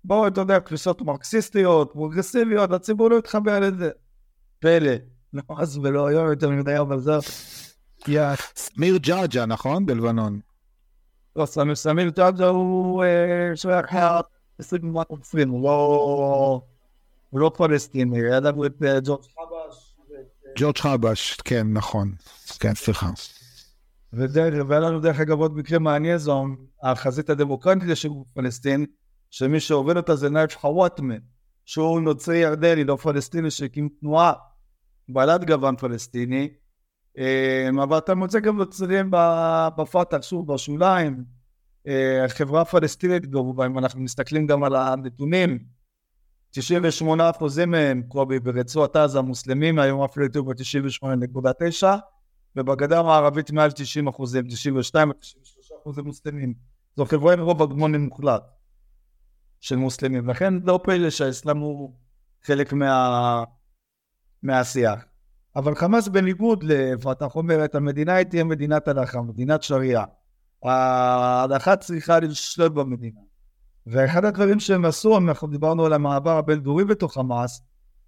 [0.05, 3.91] באו, אתה יודע, כניסות מרקסיסטיות, פרוגרסיביות, הציבור לא התחבר לזה.
[4.59, 4.93] פלא.
[5.33, 7.13] לא אז ולא היום יותר מדי, אבל זה...
[8.57, 9.87] סמיר ג'אג'ה, נכון?
[9.87, 10.41] בלבנון.
[11.37, 13.05] לא, סמיר ג'אג'ה הוא
[13.55, 16.61] שייך ל-20, הוא לא...
[17.31, 19.97] הוא לא פלסטיני, היה לנו את אה, ג'ורג' חבש.
[20.59, 22.13] ג'ורג' חבש, כן, נכון.
[22.61, 23.11] כן, סליחה.
[24.13, 26.45] והיה לנו דרך אגב עוד מקרה מעניין זו
[26.83, 28.87] החזית הדמוקרטית לשחרור פלסטין,
[29.31, 31.15] שמי שהוביל אותה זה נייף חוואטמה,
[31.65, 34.33] שהוא נוצרי ירדני, לא פלסטיני, שהקים תנועה
[35.09, 36.49] בעלת גוון פלסטיני,
[37.19, 39.11] אה, אבל אתה מוצא גם נוצרים
[39.77, 41.25] בפת"ח, שוב, בשוליים,
[41.87, 45.59] אה, החברה הפלסטינית כמובן, אם אנחנו מסתכלים גם על הנתונים,
[46.51, 51.87] 98 אחוזים מהם, קובי, ברצועת עזה המוסלמים, היום אפילו יותר ב-98.9,
[52.57, 56.55] ובגדה המערבית מעל 90 אחוזים, 92 93 אחוזים מוסלמים.
[56.97, 58.43] זו חברה עם רוב הגמוני מוחלט
[59.61, 61.95] של מוסלמים, לכן לא פלא שהאסלאם הוא
[62.43, 63.45] חלק מה...
[64.43, 65.05] מהשיח.
[65.57, 70.05] אבל חמאס בניגוד לפתח אומרת, המדינה היא תהיה מדינת הלכה, מדינת שריעה.
[70.63, 73.21] ההלכה צריכה לשלוט במדינה.
[73.87, 77.63] ואחד הדברים שהם עשו, אנחנו דיברנו על המעבר הבין-דורי בתוך חמאס,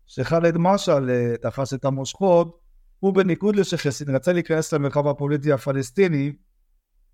[0.06, 2.58] שחאלד משעל אה, תפס את המושכות,
[3.00, 6.32] הוא בניגוד לשחסין רצה להיכנס למרחב הפוליטי הפלסטיני,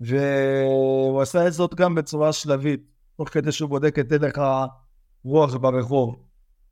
[0.01, 2.81] והוא עשה את זאת גם בצורה שלבית,
[3.17, 4.39] תוך כדי שהוא בודק את הלך
[5.25, 6.17] הרוח ברחוב.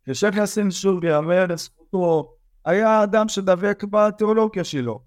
[0.09, 5.03] ושייח' יאסין שוב יאמר לזכותו, היה אדם שדבק בתיאולוגיה שלו.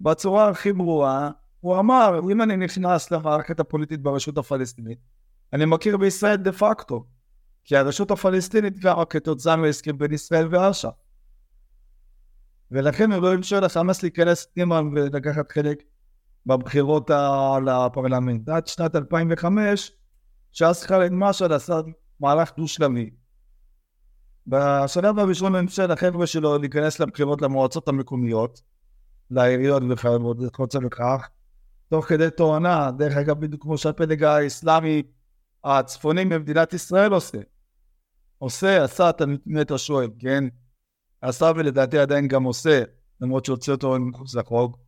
[0.00, 4.98] בצורה הכי ברורה, הוא אמר, אם אני נכנס למערכת הפוליטית ברשות הפלסטינית,
[5.52, 7.04] אני מכיר בישראל דה פקטו,
[7.64, 11.09] כי הרשות הפלסטינית קרה כתוצאה מהסכם בין ישראל ואש"ף.
[12.70, 15.82] ולכן הוא לא אפשר לחמאס להיכנס פנימה ולקחת חלק
[16.46, 17.10] בבחירות
[17.66, 18.48] לפרלמנט.
[18.48, 19.92] עד שנת 2005,
[20.52, 21.80] שאז חאלד משעל עשה
[22.20, 23.10] מהלך דו-שלבי.
[24.46, 28.60] בשלב הראשון אפשר לחבר'ה שלו להיכנס לבחירות למועצות המקומיות,
[29.30, 29.82] לעיריות
[30.40, 31.28] וכיוצא בכך,
[31.88, 35.02] תוך כדי תואנה, דרך אגב בדיוק כמו שהפלג האסלאמי
[35.64, 37.38] הצפוני במדינת ישראל עושה.
[38.38, 40.44] עושה, עשה, אתה באמת שואל, כן?
[41.22, 42.82] עשה ולדעתי עדיין גם עושה,
[43.20, 44.78] למרות שהוציא אותו מחוץ לחוק.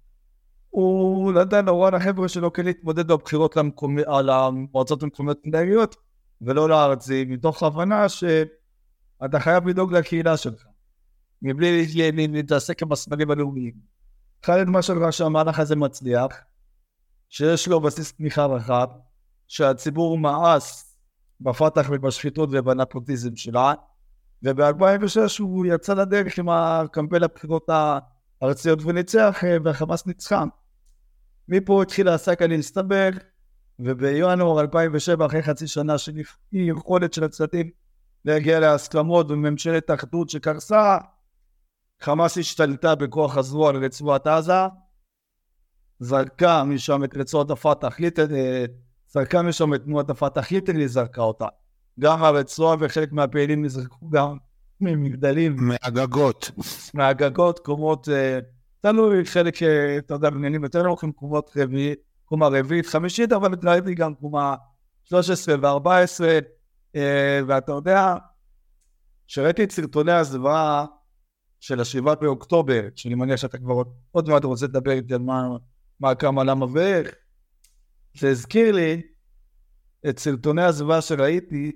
[0.71, 3.99] הוא נתן הוראה לחבר'ה שלו כן להתמודד בבחירות למקומ...
[4.07, 5.97] על המועצות המקומיות מנהליות
[6.43, 10.65] ולא לארצי, מתוך הבנה שאתה חייב לדאוג לקהילה שלך,
[11.43, 11.87] מבלי
[12.29, 13.75] להתעסק עם הסמלים הלאומיים.
[14.47, 16.37] חאלד משל ראה שהמהלך הזה מצליח,
[17.29, 18.89] שיש לו בסיס תמיכה רחב,
[19.49, 20.97] שהציבור מאס
[21.41, 23.75] בפתח ובשחיתות ובנפוטיזם שלה,
[24.43, 27.69] וב-2006 הוא יצא לדרך עם הקמפיין הבחירות
[28.43, 30.45] הארציות וניצח, והחמאס ניצחה.
[31.49, 33.09] מפה התחיל העסק להסתבר,
[33.79, 36.13] ובינואר 2007, אחרי חצי שנה של
[36.53, 37.71] יכולת של הצדדים
[38.25, 40.99] להגיע להסכמות בממשלת אחדות שקרסה,
[42.01, 44.53] חמאס השתלטה בכוח הזרוע על רצועת עזה,
[46.01, 47.97] זרקה משם את רצועת הפתח,
[49.09, 51.47] זרקה משם את תנועת הפתח, ליטרלי זרקה אותה.
[52.01, 54.37] גם הרצועה וחלק מהפעילים נזרקו גם
[54.81, 55.57] ממגדלים.
[55.57, 56.51] מהגגות.
[56.95, 58.39] מהגגות, קומות, אה,
[58.81, 63.95] תלוי חלק, אה, אתה יודע, בניינים יותר נוחים, קומות רביעית, קומה רביעית, חמישית, אבל ראיתי
[63.95, 64.55] גם קומה
[65.05, 65.89] 13 ו-14,
[66.97, 68.15] אה, ואתה יודע,
[69.27, 70.87] כשראיתי את סרטוני הזוועה
[71.61, 75.49] של השבעה באוקטובר, שאני מניח שאתה כבר עוד מעט רוצה לדבר איתי על מה,
[76.01, 77.15] מה, כמה, למה ואיך,
[78.19, 79.03] זה הזכיר לי
[80.09, 81.73] את סרטוני הזוועה שראיתי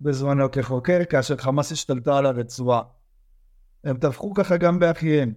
[0.00, 2.82] בזמנו כחוקר, כאשר חמאס השתלטה על הרצועה.
[3.84, 5.34] הם טבחו ככה גם באחיהם.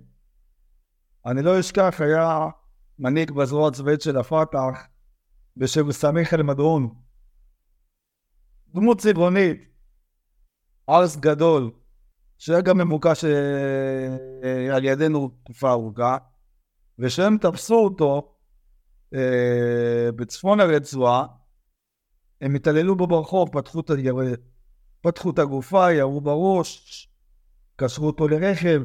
[1.25, 2.47] אני לא אשכח, היה
[2.99, 4.87] מנהיג בזרוע הצבאית של הפת"ח
[5.57, 6.93] בשם סמיח אל-מדרון.
[8.73, 9.57] דמות צבעונית,
[10.89, 11.71] ארס גדול,
[12.37, 16.17] שהיה גם ממוקש אה, על ידינו תקופה ארוכה,
[16.99, 18.35] ושהם תפסו אותו
[19.13, 21.25] אה, בצפון הרצועה,
[22.41, 23.85] הם התעללו בו ברחוב, פתחו את.
[25.01, 27.07] פתחו את הגופה, ירו בראש,
[27.75, 28.81] קשרו אותו לרכב.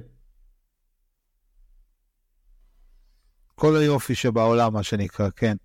[3.55, 5.57] כל היופי שבעולם, מה שנקרא, כן.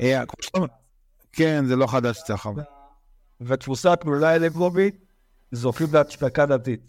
[0.00, 0.22] אה,
[1.32, 2.48] כן, זה לא חדש אצלך.
[3.40, 5.04] ותפוסת פעולה אלקטרובית
[5.52, 6.80] זוכים להצדקה דתית.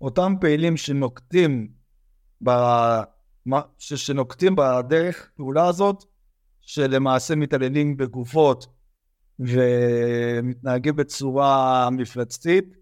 [0.00, 1.72] אותם פעילים שנוקטים
[2.44, 2.50] ב...
[3.78, 6.04] שנוקטים בדרך פעולה הזאת,
[6.60, 8.66] שלמעשה מתעללים בגופות
[9.38, 12.76] ומתנהגים בצורה מפלצתית,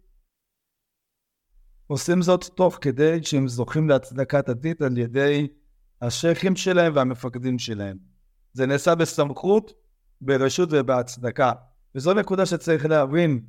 [1.86, 5.48] עושים זאת תוך כדי שהם זוכים להצדקת עתיד על ידי
[6.02, 7.96] השייחים שלהם והמפקדים שלהם.
[8.52, 9.72] זה נעשה בסמכות,
[10.20, 11.52] ברשות ובהצדקה.
[11.94, 13.40] וזו נקודה שצריך להבין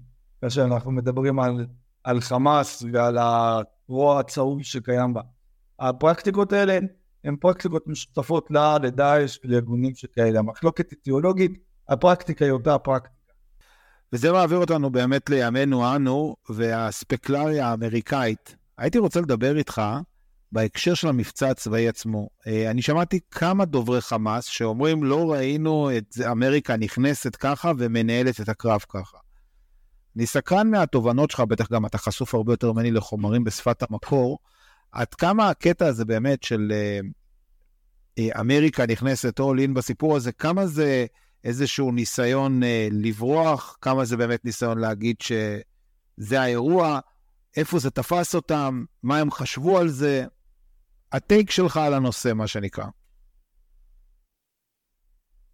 [0.42, 1.68] כאשר אנחנו מדברים על,
[2.04, 5.22] על חמאס ועל הרוע הצהוב שקיים בה.
[5.80, 6.80] הפרקטיקות האלה
[7.24, 10.40] הן פרקטיקות משותפות לה, לדאעש ולארגונים שכאלה.
[10.40, 11.52] המחלוקת אידיאולוגית,
[11.92, 13.16] הפרקטיקה היא אותה הפרקטיקה.
[14.14, 18.56] וזה מעביר אותנו באמת לימינו אנו והספקלריה האמריקאית.
[18.78, 19.82] הייתי רוצה לדבר איתך
[20.52, 22.30] בהקשר של המבצע הצבאי עצמו.
[22.48, 28.50] אה, אני שמעתי כמה דוברי חמאס שאומרים, לא ראינו את אמריקה נכנסת ככה ומנהלת את
[28.50, 29.18] הקרב ככה.
[30.16, 34.40] אני סקרן מהתובנות שלך, בטח גם אתה חשוף הרבה יותר ממני לחומרים בשפת המקור,
[34.92, 37.00] עד כמה הקטע הזה באמת של אה,
[38.20, 41.06] אה, אמריקה נכנסת all in בסיפור הזה, כמה זה
[41.44, 47.00] איזשהו ניסיון לברוח, כמה זה באמת ניסיון להגיד שזה האירוע,
[47.58, 50.26] איפה זה תפס אותם, מה הם חשבו על זה,
[51.12, 52.86] הטייק שלך על הנושא, מה שנקרא.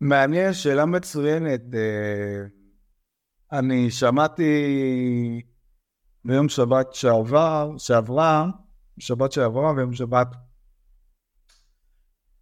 [0.01, 1.61] מעניין, שאלה מצוינת.
[1.73, 2.57] אה,
[3.59, 4.51] אני שמעתי
[6.25, 8.45] ביום שבת שעבר, שעברה,
[8.99, 10.27] שבת שעברה ויום שבת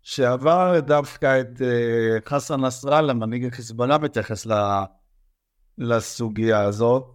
[0.07, 4.47] שעבר דווקא את אה, חסן נסראללה, מנהיג החיזבאללה, מתייחס
[5.77, 7.05] לסוגיה הזאת.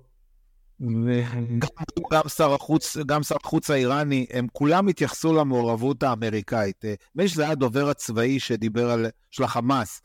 [2.13, 6.85] גם שר החוץ, גם שר החוץ האיראני, הם כולם התייחסו למעורבות האמריקאית.
[6.85, 10.03] נדמה לי שזה היה הדובר הצבאי שדיבר על, של החמאס,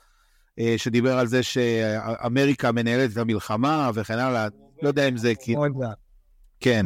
[0.59, 4.47] אה, שדיבר על זה שאמריקה מנהלת את המלחמה וכן הלאה,
[4.81, 5.63] לא יודע אם זה כאילו...
[6.59, 6.85] כן.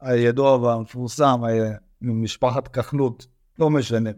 [0.00, 1.40] הידוע והמפורסם,
[2.02, 3.26] ממשפחת כחלות,
[3.58, 4.10] לא משנה.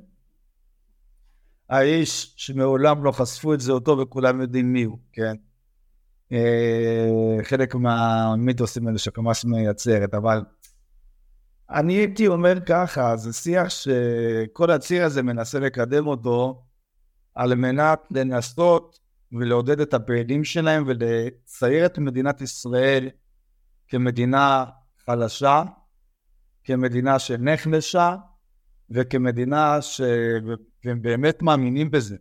[1.72, 5.34] האיש שמעולם לא חשפו את זהותו וכולם יודעים מי הוא, כן?
[6.32, 10.42] אה, חלק מהמיתוסים האלה שקמ"ס מייצרת, אבל
[11.70, 16.64] אני הייתי אומר ככה, זה שיח שכל הציר הזה מנסה לקדם אותו
[17.34, 18.98] על מנת לנסות
[19.32, 23.08] ולעודד את הפעילים שלהם ולצייר את מדינת ישראל
[23.88, 24.64] כמדינה
[25.06, 25.62] חלשה,
[26.64, 28.16] כמדינה שנחלשה
[28.94, 32.16] וכמדינה שהם באמת מאמינים בזה.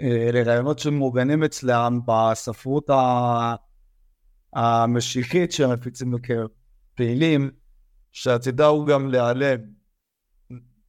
[0.00, 2.90] אלה רעיונות שמעוגנים אצלם בספרות
[4.52, 6.48] המשיחית שהם מפיצים בקרב
[6.94, 7.50] פעילים,
[8.12, 9.60] שעתידה הוא גם להיעלם,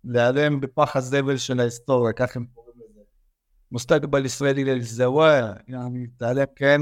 [0.04, 3.02] להיעלם בפח הזבל של ההיסטוריה, כך הם קוראים לזה.
[3.72, 5.54] מוסתקבל ישראלי לזוואר,
[6.18, 6.82] תיעלם כן,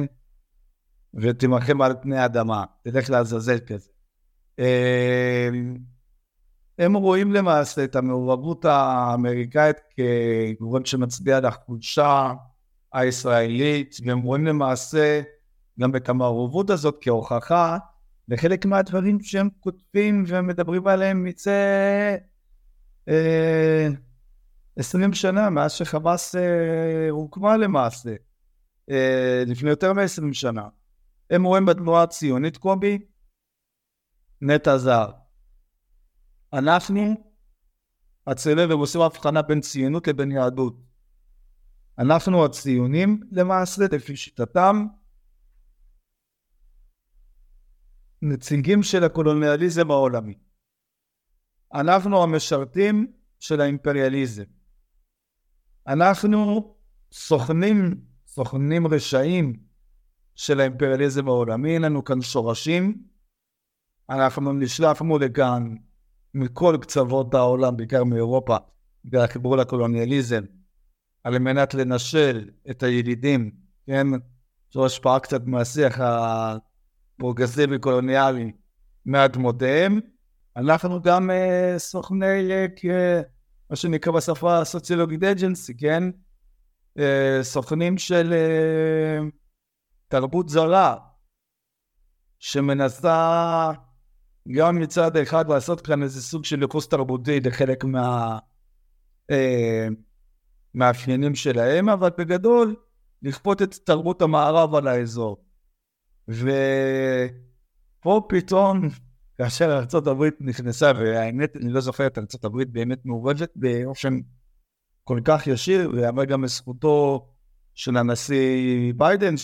[1.13, 3.89] ותימחם על פני האדמה, תלך לעזאזל כזה.
[6.79, 12.33] הם רואים למעשה את המעורבות האמריקאית כגורם שמצביע על החולשה
[12.93, 15.21] הישראלית, והם רואים למעשה
[15.79, 17.77] גם את המעורבות הזאת כהוכחה
[18.27, 21.51] לחלק מהדברים שהם כותבים ומדברים עליהם מצא
[23.09, 23.87] אה,
[24.75, 28.15] עשרים שנה מאז שחמאס אה, הוקמה למעשה,
[28.89, 30.67] אה, לפני יותר מעשרים שנה.
[31.29, 32.99] הם רואים בתנועה הציונית קובי
[34.41, 35.26] נטע זר.
[36.53, 37.01] אנחנו
[38.27, 40.77] הצלב, עושים הבחנה בין ציונות לבין יהדות.
[41.99, 44.85] אנחנו הציונים למעשה, לפי שיטתם,
[48.21, 50.37] נציגים של הקולוניאליזם העולמי.
[51.73, 54.43] אנחנו המשרתים של האימפריאליזם.
[55.87, 56.75] אנחנו
[57.11, 59.59] סוכנים, סוכנים רשעים
[60.35, 63.03] של האימפריאליזם העולמי, אין לנו כאן שורשים.
[64.09, 65.75] אנחנו נשלחנו לכאן
[66.37, 68.57] מכל קצוות העולם, בעיקר מאירופה,
[69.05, 70.43] בגלל החיבור לקולוניאליזם,
[71.23, 73.51] על מנת לנשל את הילידים,
[73.85, 74.07] כן?
[74.73, 78.51] זו השפעה קצת מהשיח הפרוגרסיבי-קולוניאלי
[79.05, 79.99] מאדמותיהם.
[80.55, 81.33] אנחנו גם uh,
[81.79, 82.69] סוכני, uh,
[83.69, 86.03] מה שנקרא בשפה הסוציולוגית אג'נסי, כן?
[86.99, 87.01] Uh,
[87.41, 88.35] סוכנים של uh,
[90.07, 90.95] תרבות זרה,
[92.39, 93.71] שמנסה
[94.51, 98.37] גם מצד אחד לעשות כאן איזה סוג של ייחוס תרבותי לחלק מה...
[99.31, 99.87] אה,
[101.35, 102.75] שלהם, אבל בגדול
[103.21, 105.37] לכפות את תרבות המערב על האזור.
[106.27, 108.89] ופה פתאום,
[109.37, 114.19] כאשר ארה"ב נכנסה, והאמת, אני לא זוכר את ארה"ב באמת מעורבת באופן
[115.03, 117.27] כל כך ישיר, ויאמר גם לזכותו
[117.73, 119.35] של הנשיא ביידן,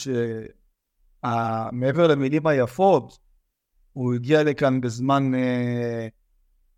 [1.24, 3.23] שמעבר למילים היפות,
[3.94, 6.08] הוא הגיע לכאן בזמן אה,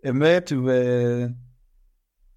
[0.10, 0.52] אמת,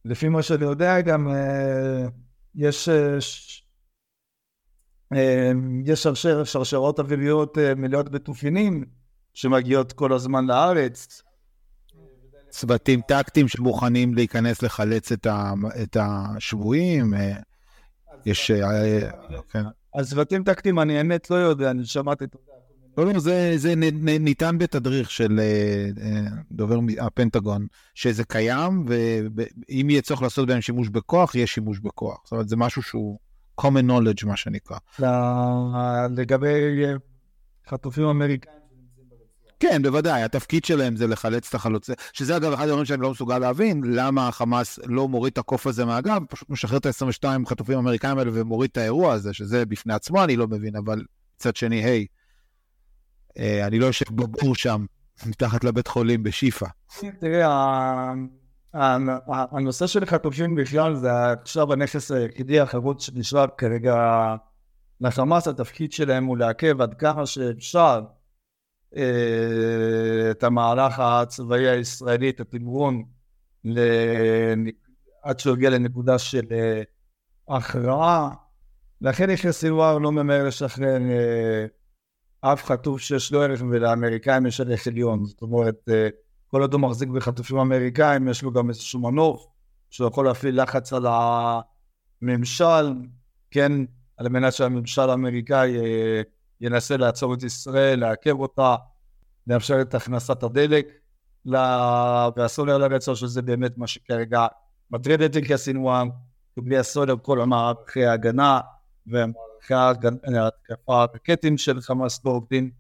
[0.05, 2.07] ולפי מה שאני יודע גם אה,
[2.55, 3.63] יש, אה, ש...
[5.13, 5.53] אה,
[5.85, 8.85] יש שרשר, שרשרות אוויריות אה, מלאות בתופינים,
[9.35, 11.23] שמגיעות כל הזמן לארץ.
[12.51, 17.37] צוותים טקטיים שמוכנים להיכנס לחלץ את, ה, את השבויים, אה,
[18.27, 18.51] יש...
[18.51, 19.11] אה,
[19.51, 19.63] כן.
[19.95, 22.35] אז צוותים טקטיים אני האמת לא יודע, אני שמעתי את...
[22.35, 22.58] לא,
[23.05, 23.75] לא, זה, זה
[24.21, 25.41] ניתן בתדריך של
[26.53, 32.21] דובר הפנטגון, שזה קיים, ואם יהיה צורך לעשות בהם שימוש בכוח, יהיה שימוש בכוח.
[32.25, 33.19] זאת אומרת, זה משהו שהוא
[33.61, 34.77] common knowledge, מה שנקרא.
[36.17, 36.55] לגבי
[37.69, 38.59] חטופים אמריקאים.
[39.61, 43.39] כן, בוודאי, התפקיד שלהם זה לחלץ את החלוצים, שזה אגב אחד הדברים שאני לא מסוגל
[43.39, 48.19] להבין, למה החמאס לא מוריד את הקוף הזה מהגב, פשוט משחרר את ה-22 חטופים אמריקאים
[48.19, 51.05] האלה ומוריד את האירוע הזה, שזה בפני עצמו אני לא מבין, אבל
[51.37, 52.18] מצד שני, היי, אה,
[53.37, 54.87] אני לא יושב בבור שם,
[55.27, 56.67] מתחת לבית חולים בשיפא.
[57.21, 58.13] תראה,
[59.53, 63.95] הנושא של חטופים בכלל זה עכשיו הנכס היחידי החרוץ שנשאר כרגע
[65.01, 68.01] לחמאס, התפקיד שלהם הוא לעכב עד כמה שאפשר
[68.97, 73.05] אה, את המהלך הצבאי הישראלי, את התמרון,
[75.23, 76.83] עד שהוא יגיע לנקודה של אה,
[77.57, 78.31] הכרעה.
[79.01, 81.67] לכן יחיא סנוואר לא ממהר לשחרר אה,
[82.41, 85.25] אף חטוף שיש לו ערך ולאמריקאים יש ערך עליון.
[85.25, 85.89] זאת אומרת,
[86.49, 89.47] כל עוד הוא מחזיק בחטופים אמריקאים, יש לו גם איזשהו מנוף
[89.91, 91.07] שהוא יכול להפעיל לחץ על
[92.23, 92.95] הממשל,
[93.51, 93.73] כן,
[94.17, 95.77] על מנת שהממשל האמריקאי
[96.61, 98.77] ינסה לעצור את ישראל, לעכב אותה,
[99.47, 100.87] לאפשר את הכנסת הדלק
[102.37, 104.47] והסולר לרצון, שזה באמת מה שכרגע
[104.91, 106.05] מטריד את איקיה סינואר,
[106.57, 108.61] בלי הסולר כל המערכי ההגנה
[109.07, 112.71] ומערכי ההתקפה הרקטים של חמאס לא עובדים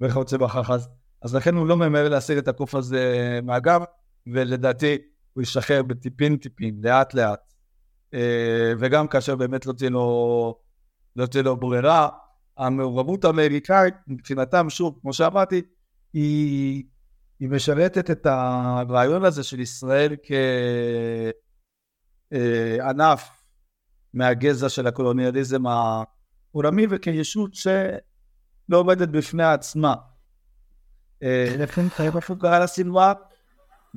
[0.00, 0.70] וכיוצא בכך.
[0.70, 0.88] אז,
[1.22, 3.82] אז לכן הוא לא ממהר להשיג את הקוף הזה מהגב,
[4.26, 4.98] ולדעתי
[5.32, 7.54] הוא ישחרר בטיפין טיפין, לאט לאט.
[8.14, 10.58] אה, וגם כאשר באמת לא תהיה לו,
[11.16, 12.08] לא תהיה לו ברירה,
[12.56, 15.62] המעורבות האמריקאית מבחינתם, שוב, כמו שאמרתי,
[16.12, 16.84] היא,
[17.40, 20.16] היא משרתת את הרעיון הזה של ישראל
[22.30, 23.34] כענף אה,
[24.14, 25.62] מהגזע של הקולוניאליזם
[26.54, 29.94] העולמי וכישות שלא עומדת בפני עצמה.
[31.22, 33.12] אה, לכן חייב אפילו קרא לסינואר,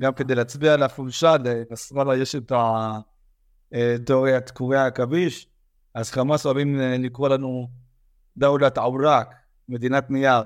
[0.00, 2.52] גם כדי להצביע על החולשה, לנסראללה יש את
[3.72, 5.48] התיאוריית קורי העכביש,
[5.94, 7.68] אז חמאס אוהבים לקרוא לנו
[8.36, 9.34] דאולת עוראק,
[9.68, 10.42] מדינת נייר.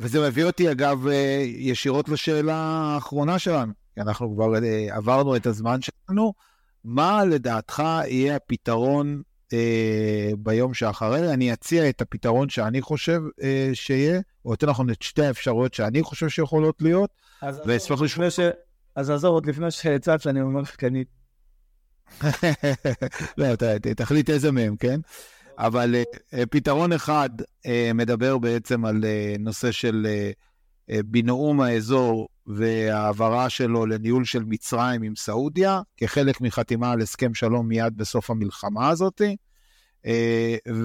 [0.00, 5.46] וזה מביא אותי, אגב, אה, ישירות לשאלה האחרונה שלנו, כי אנחנו כבר אה, עברנו את
[5.46, 6.32] הזמן שלנו.
[6.84, 9.22] מה לדעתך יהיה הפתרון
[9.52, 11.32] אה, ביום שאחרי?
[11.32, 16.02] אני אציע את הפתרון שאני חושב אה, שיהיה, או יותר נכון, את שתי האפשרויות שאני
[16.02, 17.10] חושב שיכולות להיות,
[17.66, 18.30] ואשמח לשמוע...
[18.30, 18.40] ש...
[18.96, 21.04] אז עזוב, עוד לפני שהצעת, אני אומר לך, אני...
[23.38, 23.46] לא,
[23.96, 25.00] תחליט איזה מהם, כן?
[25.58, 29.04] אבל uh, פתרון אחד uh, מדבר בעצם על
[29.38, 30.06] נושא של
[30.88, 37.96] בינאום האזור והעברה שלו לניהול של מצרים עם סעודיה, כחלק מחתימה על הסכם שלום מיד
[37.96, 39.20] בסוף המלחמה הזאת.
[40.06, 40.08] Uh,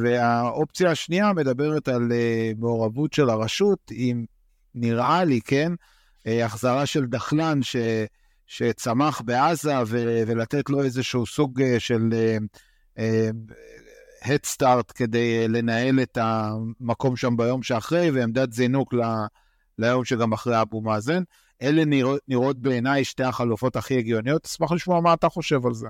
[0.01, 4.25] והאופציה השנייה מדברת על uh, מעורבות של הרשות עם,
[4.75, 7.75] נראה לי, כן, uh, החזרה של דחלן ש,
[8.47, 12.09] שצמח בעזה ו, ולתת לו איזשהו סוג של...
[14.25, 19.01] Start כדי אה, לנהל את המקום שם ביום שאחרי, ועמדת זינוק ל,
[19.79, 21.23] ליום שגם אחרי אבו מאזן.
[21.61, 24.45] אלה נראות, נראות בעיניי שתי החלופות הכי הגיוניות.
[24.45, 25.87] אשמח לשמוע מה אתה חושב על זה.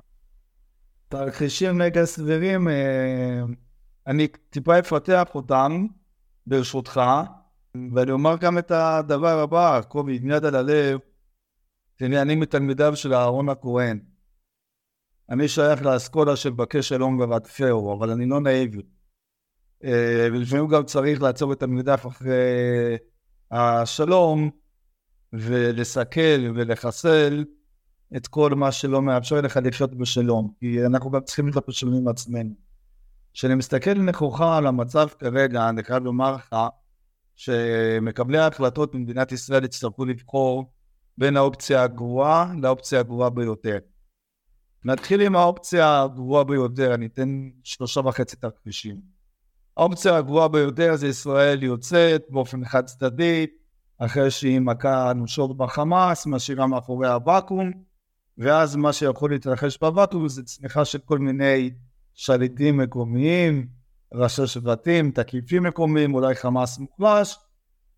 [1.09, 3.41] תרחישים מגה סבירים, אה,
[4.07, 5.87] אני טיפה אפתח אותם,
[6.47, 7.01] ברשותך,
[7.95, 10.99] ואני אומר גם את הדבר הבא, קובי, עם יד על הלב,
[11.95, 13.99] תראי, אני מתלמידיו של אהרון הכהן.
[15.29, 18.81] אני שייך לאסכולה של בקש שלום ורדפהו, אבל אני לא נאיבי.
[19.83, 22.97] אה, ולפעמים גם צריך לעצור את המרדף אחרי
[23.51, 24.49] השלום
[25.33, 27.45] ולסכל ולחסל
[28.17, 32.53] את כל מה שלא מאפשר לך לחיות בשלום, כי אנחנו גם צריכים להיות בשלום עצמנו.
[33.33, 36.55] כשאני מסתכל נכוחה על המצב כרגע, אני חייב לומר לך
[37.35, 40.71] שמקבלי ההחלטות במדינת ישראל יצטרכו לבחור
[41.17, 43.77] בין האופציה הגרועה לאופציה הגרועה ביותר.
[44.85, 49.01] נתחיל עם האופציה הגרועה ביותר, אני אתן שלושה וחצי תרחישים.
[49.77, 53.47] האופציה הגרועה ביותר זה ישראל יוצאת באופן חד צדדי,
[54.05, 57.71] אחרי שהיא מכה אנושות בחמאס, משאירה מאחורי הוואקום,
[58.37, 61.71] ואז מה שיכול להתרחש בוואקום זה צמיחה של כל מיני
[62.13, 63.67] שליטים מקומיים,
[64.13, 67.39] ראשי שבטים, תקיפים מקומיים, אולי חמאס מוחלש,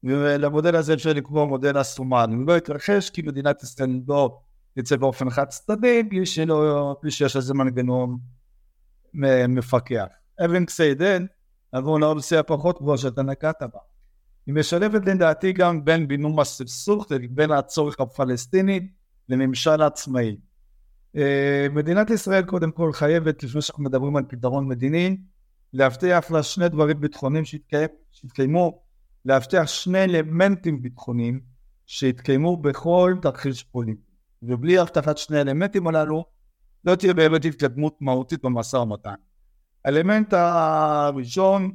[0.03, 2.33] ולמודל הזה אפשר לקרוא מודל הסומן.
[2.33, 3.63] הוא לא יתרחש כי מדינת
[4.07, 4.39] לא
[4.77, 8.17] יצא באופן חד צדדי בלי, שלא, בלי שיש איזה מנגנון
[9.47, 10.05] מפקח.
[10.45, 11.25] אבן קסיידן,
[11.71, 13.92] עבור לאופציה פחות גבוהה שאתה נקעת בה.
[14.47, 18.87] היא משלבת לדעתי גם בין בינום הסכסוך לבין הצורך הפלסטיני
[19.29, 20.37] לממשל עצמאי.
[21.15, 25.17] אה, מדינת ישראל קודם כל חייבת, לפני שאנחנו מדברים על פתרון מדיני,
[25.73, 27.43] להבטיח לה שני דברים ביטחוניים
[28.11, 28.83] שהתקיימו,
[29.25, 31.39] להבטיח שני אלמנטים ביטחוניים
[31.85, 34.01] שהתקיימו בכל תרחיש פוליטי.
[34.43, 36.25] ובלי הבטחת שני האלמנטים הללו,
[36.85, 39.13] לא תהיה באמת התקדמות מהותית במשא ומתן.
[39.85, 41.71] האלמנט הראשון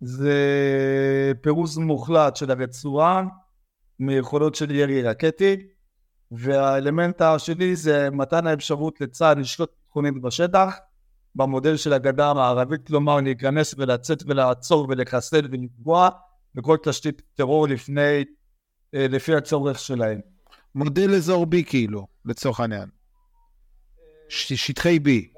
[0.00, 3.22] זה פירוז מוחלט של הרצועה
[3.98, 5.56] מיכולות של ירי רקטי,
[6.30, 10.76] והאלמנט השני זה מתן האפשרות לצה"ל לשלוט ביטחונית בשטח,
[11.34, 16.08] במודל של הגדה המערבית, כלומר להיכנס ולצאת ולעצור ולחסל ולפגוע
[16.54, 18.24] בכל תשתית טרור לפני,
[18.94, 20.20] אה, לפי הצורך שלהם.
[20.74, 22.88] מודל אזור B כאילו, לצורך העניין.
[24.28, 25.37] שטחי B.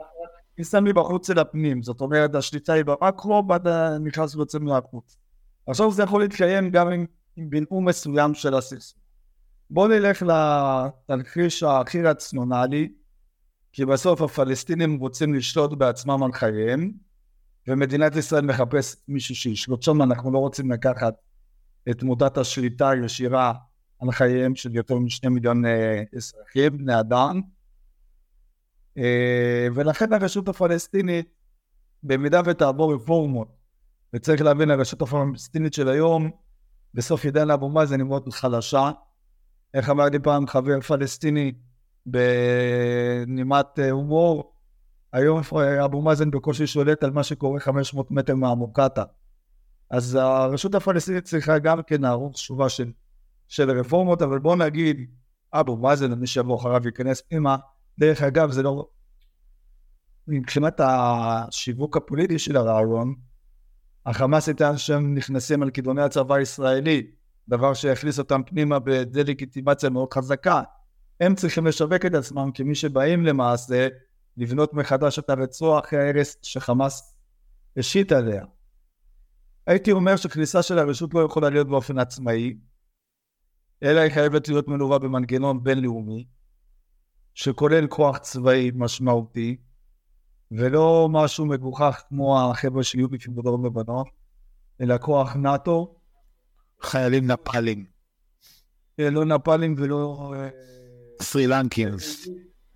[0.61, 5.17] אני שם לי בחוץ אל הפנים, זאת אומרת השליטה היא במקרו, ואתה נכנס ויוצא מהחוץ.
[5.67, 7.07] עכשיו זה יכול להתקיים גם עם,
[7.37, 8.99] עם בינאום מסוים של הסכסוך.
[9.71, 12.93] בואו נלך לתרחיש הכי רציונלי,
[13.73, 16.93] כי בסוף הפלסטינים רוצים לשלוט בעצמם על חייהם,
[17.69, 21.15] ומדינת ישראל מחפשת מישהו שישלוט שם, אנחנו לא רוצים לקחת
[21.91, 23.53] את מודת השליטה הישירה
[23.99, 27.41] על חייהם של יותר משני מיליון אה, אזרחים, בני אדם,
[29.75, 31.27] ולכן הרשות הפלסטינית,
[32.03, 33.49] במידה ותעבור רפורמות,
[34.15, 36.31] וצריך להבין, הרשות הפלסטינית של היום,
[36.95, 38.91] בסוף עידן אבו מאזן היא מאוד חלשה.
[39.75, 41.53] איך אמר לי פעם חבר פלסטיני
[42.07, 44.53] בנימת אה, הומור,
[45.13, 45.41] היום
[45.85, 49.05] אבו מאזן בקושי שולט על מה שקורה 500 מטר מהמוקטעה.
[49.91, 52.93] אז הרשות הפלסטינית צריכה גם כן לערוך תשובה של,
[53.49, 55.11] של רפורמות, אבל בוא נגיד,
[55.53, 57.57] אבו מאזן, מי שיבוא אחריו ייכנס פנימה,
[58.01, 58.89] דרך אגב, זה לא...
[60.29, 63.15] מבחינת השיווק הפוליטי של הרעיון,
[64.07, 67.11] החמאס איתן שהם נכנסים על כיווני הצבא הישראלי,
[67.49, 70.63] דבר שיכניס אותם פנימה בדה-לגיטימציה מאוד חזקה.
[71.21, 73.89] הם צריכים לשווק את עצמם כמי שבאים למעשה
[74.37, 77.17] לבנות מחדש את הרצועה אחרי ההרס שחמאס
[77.77, 78.45] השית עליה.
[79.67, 82.59] הייתי אומר שכניסה של הרשות לא יכולה להיות באופן עצמאי,
[83.83, 86.27] אלא היא חייבת להיות מלווה במנגנון בינלאומי,
[87.35, 89.57] שכולל כוח צבאי משמעותי,
[90.53, 94.05] ולא משהו מגוחך כמו החבר'ה שיהיו בפנים בדרום לבנון,
[94.81, 96.01] אלא כוח נאט"ו.
[96.83, 97.85] חיילים נפאלים.
[99.01, 100.33] אה, לא נפאלים ולא...
[100.37, 100.49] אה,
[101.23, 101.89] סרי לנקים.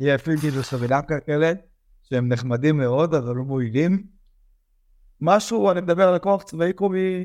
[0.01, 1.53] יפים כאילו סרי לנקה כאלה,
[2.03, 4.07] שהם נחמדים מאוד, אבל לא מועילים.
[5.21, 7.25] משהו, אני מדבר על כוח צבאי קומי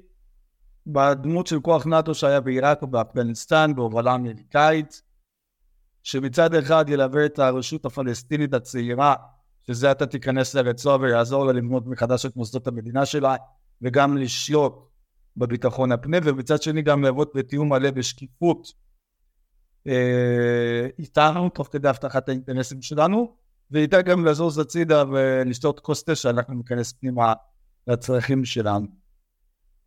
[0.87, 5.01] בדמות של כוח נאט"ו שהיה בעיראק או באפגניסטן, בהובלה אמריקאית,
[6.03, 9.15] שמצד אחד ילווה את הרשות הפלסטינית הצעירה,
[9.67, 13.35] שזה אתה תיכנס לרצועה ויעזור לה לבנות מחדש את מוסדות המדינה שלה,
[13.81, 14.73] וגם לשלוט
[15.37, 18.67] בביטחון הפנים, ומצד שני גם לעבוד בתיאום מלא בשקיפות
[19.87, 23.35] אה, איתנו, תוך כדי הבטחת האינטרסים שלנו,
[23.71, 27.33] ואיתה גם לזוז הצידה ולשתות כוס תה שאנחנו ניכנס פנימה
[27.87, 28.87] לצרכים שלנו.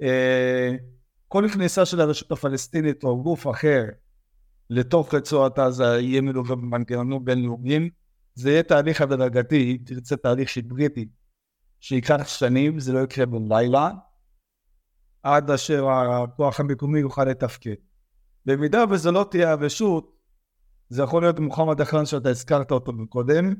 [0.03, 0.75] אה,
[1.29, 3.85] כל כניסה של הרשות הפלסטינית או גוף אחר
[4.75, 7.89] לתוך רצועת עזה יהיה מלווה במנגנונים בינלאומיים.
[8.35, 11.09] זה יהיה תהליך הדרגתי, אם תרצה תהליך שבריטי,
[11.81, 13.91] שייקח שנים, זה לא יקרה בלילה,
[15.23, 17.75] עד אשר הכוח המקומי יוכל לתפקד.
[18.47, 20.17] במידה וזו לא תהיה הרשות,
[20.89, 23.55] זה יכול להיות מוחמד דחלן שאתה הזכרת אותו מקודם.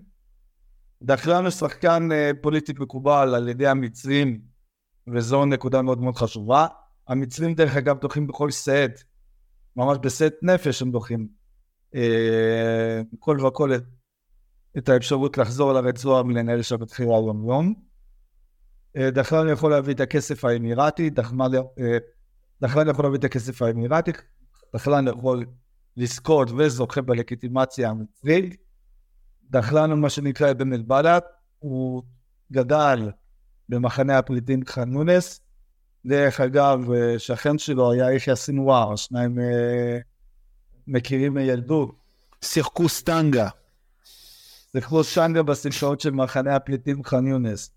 [1.03, 4.41] דחלן הוא שחקן אה, פוליטי מקובל על ידי המצרים,
[5.15, 6.67] וזו נקודה מאוד מאוד חשובה.
[7.09, 9.05] המצרים דרך אגב דוחים בכל סט
[9.77, 11.29] ממש בסט נפש הם דוחים
[11.95, 13.85] אה, כל וכל את,
[14.79, 17.75] את האפשרות לחזור לרצועה ולנהל שם את חיי היום יום.
[18.97, 21.55] אה, דחלן יכול להביא את הכסף האמירתי, דחלן
[22.87, 24.11] אה, יכול להביא את הכסף האמירתי,
[24.75, 25.47] דחלן יכול
[25.97, 28.57] לזכות וזוכה בלגיטימציה המצרית.
[29.51, 31.25] דחלן הוא מה שנקרא אבן אל-בלאט,
[31.59, 32.03] הוא
[32.53, 33.11] גדל
[33.69, 35.41] במחנה הפליטים חאן יונס,
[36.07, 36.81] דרך אגב,
[37.19, 39.99] שכן שלו היה יחיא סינואר, שניים אה,
[40.87, 41.95] מכירים מילדות.
[42.45, 43.49] שיחקו סטנגה.
[44.73, 47.71] שיחקו סטנגה בספשעות של מחנה הפליטים ח'אן יונס.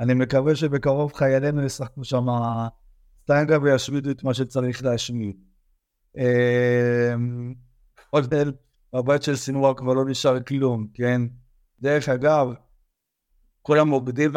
[0.00, 2.26] אני מקווה שבקרוב חיילינו ישחקו שם
[3.22, 5.36] סטנגה וישמידו את מה שצריך להשמיד.
[8.10, 8.42] עוד אה,
[8.92, 11.22] בבית של סינואר כבר לא נשאר כלום, כן?
[11.80, 12.48] דרך אגב,
[13.62, 14.30] כל המוקדים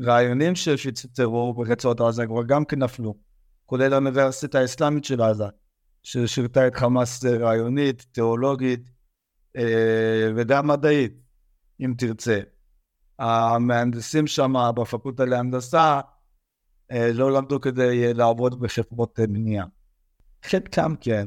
[0.00, 3.14] רעיונים שהפיצו טרור ברצועת עזה כבר גם כן נפלו,
[3.66, 5.44] כולל האוניברסיטה האסלאמית של עזה,
[6.02, 8.90] ששירתה את חמאס רעיונית, תיאולוגית
[9.56, 11.12] אה, וגם מדעית,
[11.80, 12.40] אם תרצה.
[13.18, 16.00] המהנדסים שם בפקולטה להנדסה
[16.92, 19.64] אה, לא למדו כדי לעבוד בחברות בנייה.
[20.42, 21.26] חלקם כן.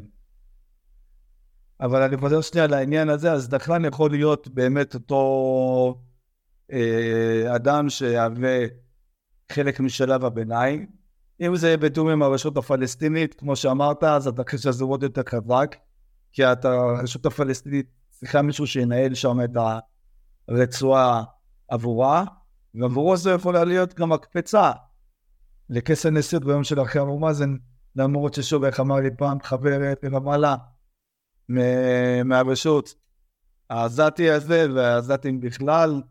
[1.82, 6.02] אבל אני חוזר שנייה לעניין הזה, אז דחלן יכול להיות באמת אותו
[7.56, 8.60] אדם שיהווה
[9.52, 10.86] חלק משלב הביניים.
[11.42, 15.76] אם זה בתיאום עם הרשות הפלסטינית, כמו שאמרת, אז התרחיש הזה הוא עוד יותר חזק,
[16.34, 19.58] כי הרשות הפלסטינית צריכה מישהו שינהל שם את
[20.48, 21.24] הרצועה
[21.68, 22.26] עבורה,
[22.76, 24.72] ועבורו זה יכולה להיות גם הקפצה
[25.70, 27.56] לכס הנשיאות ביום של אחרי אבו מאזן,
[27.96, 30.56] למרות ששוב, איך אמר לי פעם חבר ברמאללה
[32.26, 32.96] מהרשות,
[33.70, 36.02] העזתי הזה והעזתים בכלל,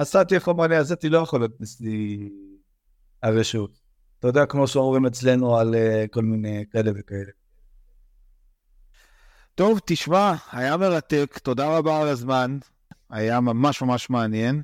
[0.00, 2.18] עשיתי, איך אומר לי, לא יכול להיות נשיא
[3.22, 3.70] הרשות.
[4.18, 7.30] אתה יודע, כמו שאומרים אצלנו על uh, כל מיני כאלה וכאלה.
[9.54, 12.58] טוב, תשמע, היה מרתק, תודה רבה על הזמן,
[13.10, 14.62] היה ממש ממש מעניין.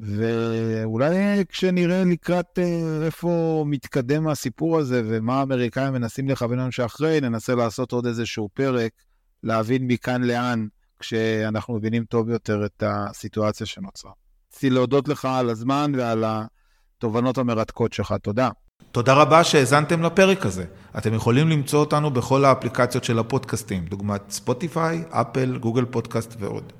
[0.00, 7.54] ואולי כשנראה לקראת אה, איפה מתקדם הסיפור הזה ומה האמריקאים מנסים לכוון לנו שאחרי, ננסה
[7.54, 8.92] לעשות עוד איזשהו פרק,
[9.42, 10.66] להבין מכאן לאן,
[10.98, 14.12] כשאנחנו מבינים טוב יותר את הסיטואציה שנוצרה.
[14.50, 18.14] רציתי להודות לך על הזמן ועל התובנות המרתקות שלך.
[18.22, 18.48] תודה.
[18.92, 20.64] תודה רבה שהאזנתם לפרק הזה.
[20.98, 26.72] אתם יכולים למצוא אותנו בכל האפליקציות של הפודקאסטים, דוגמת ספוטיפיי, אפל, גוגל פודקאסט ועוד.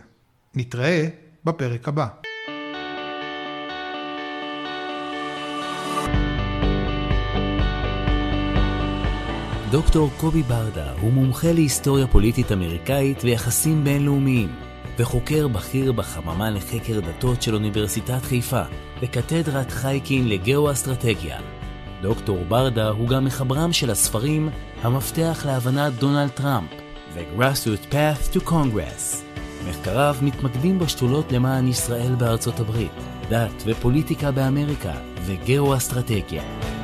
[0.54, 1.08] נתראה
[1.44, 2.06] בפרק הבא.
[9.70, 14.48] דוקטור קובי ברדה הוא מומחה להיסטוריה פוליטית אמריקאית ויחסים בינלאומיים,
[14.98, 18.62] וחוקר בכיר בחממה לחקר דתות של אוניברסיטת חיפה,
[19.02, 21.57] וקתדרת חייקין לגאו-אסטרטגיה.
[22.02, 24.48] דוקטור ברדה הוא גם מחברם של הספרים
[24.82, 26.70] "המפתח להבנת דונלד טראמפ"
[27.14, 29.16] ו-Grassroot Path to Congress.
[29.68, 32.92] מחקריו מתמקדים בשתולות למען ישראל בארצות הברית,
[33.28, 34.92] דת ופוליטיקה באמריקה
[35.26, 36.77] וגאו-אסטרטגיה.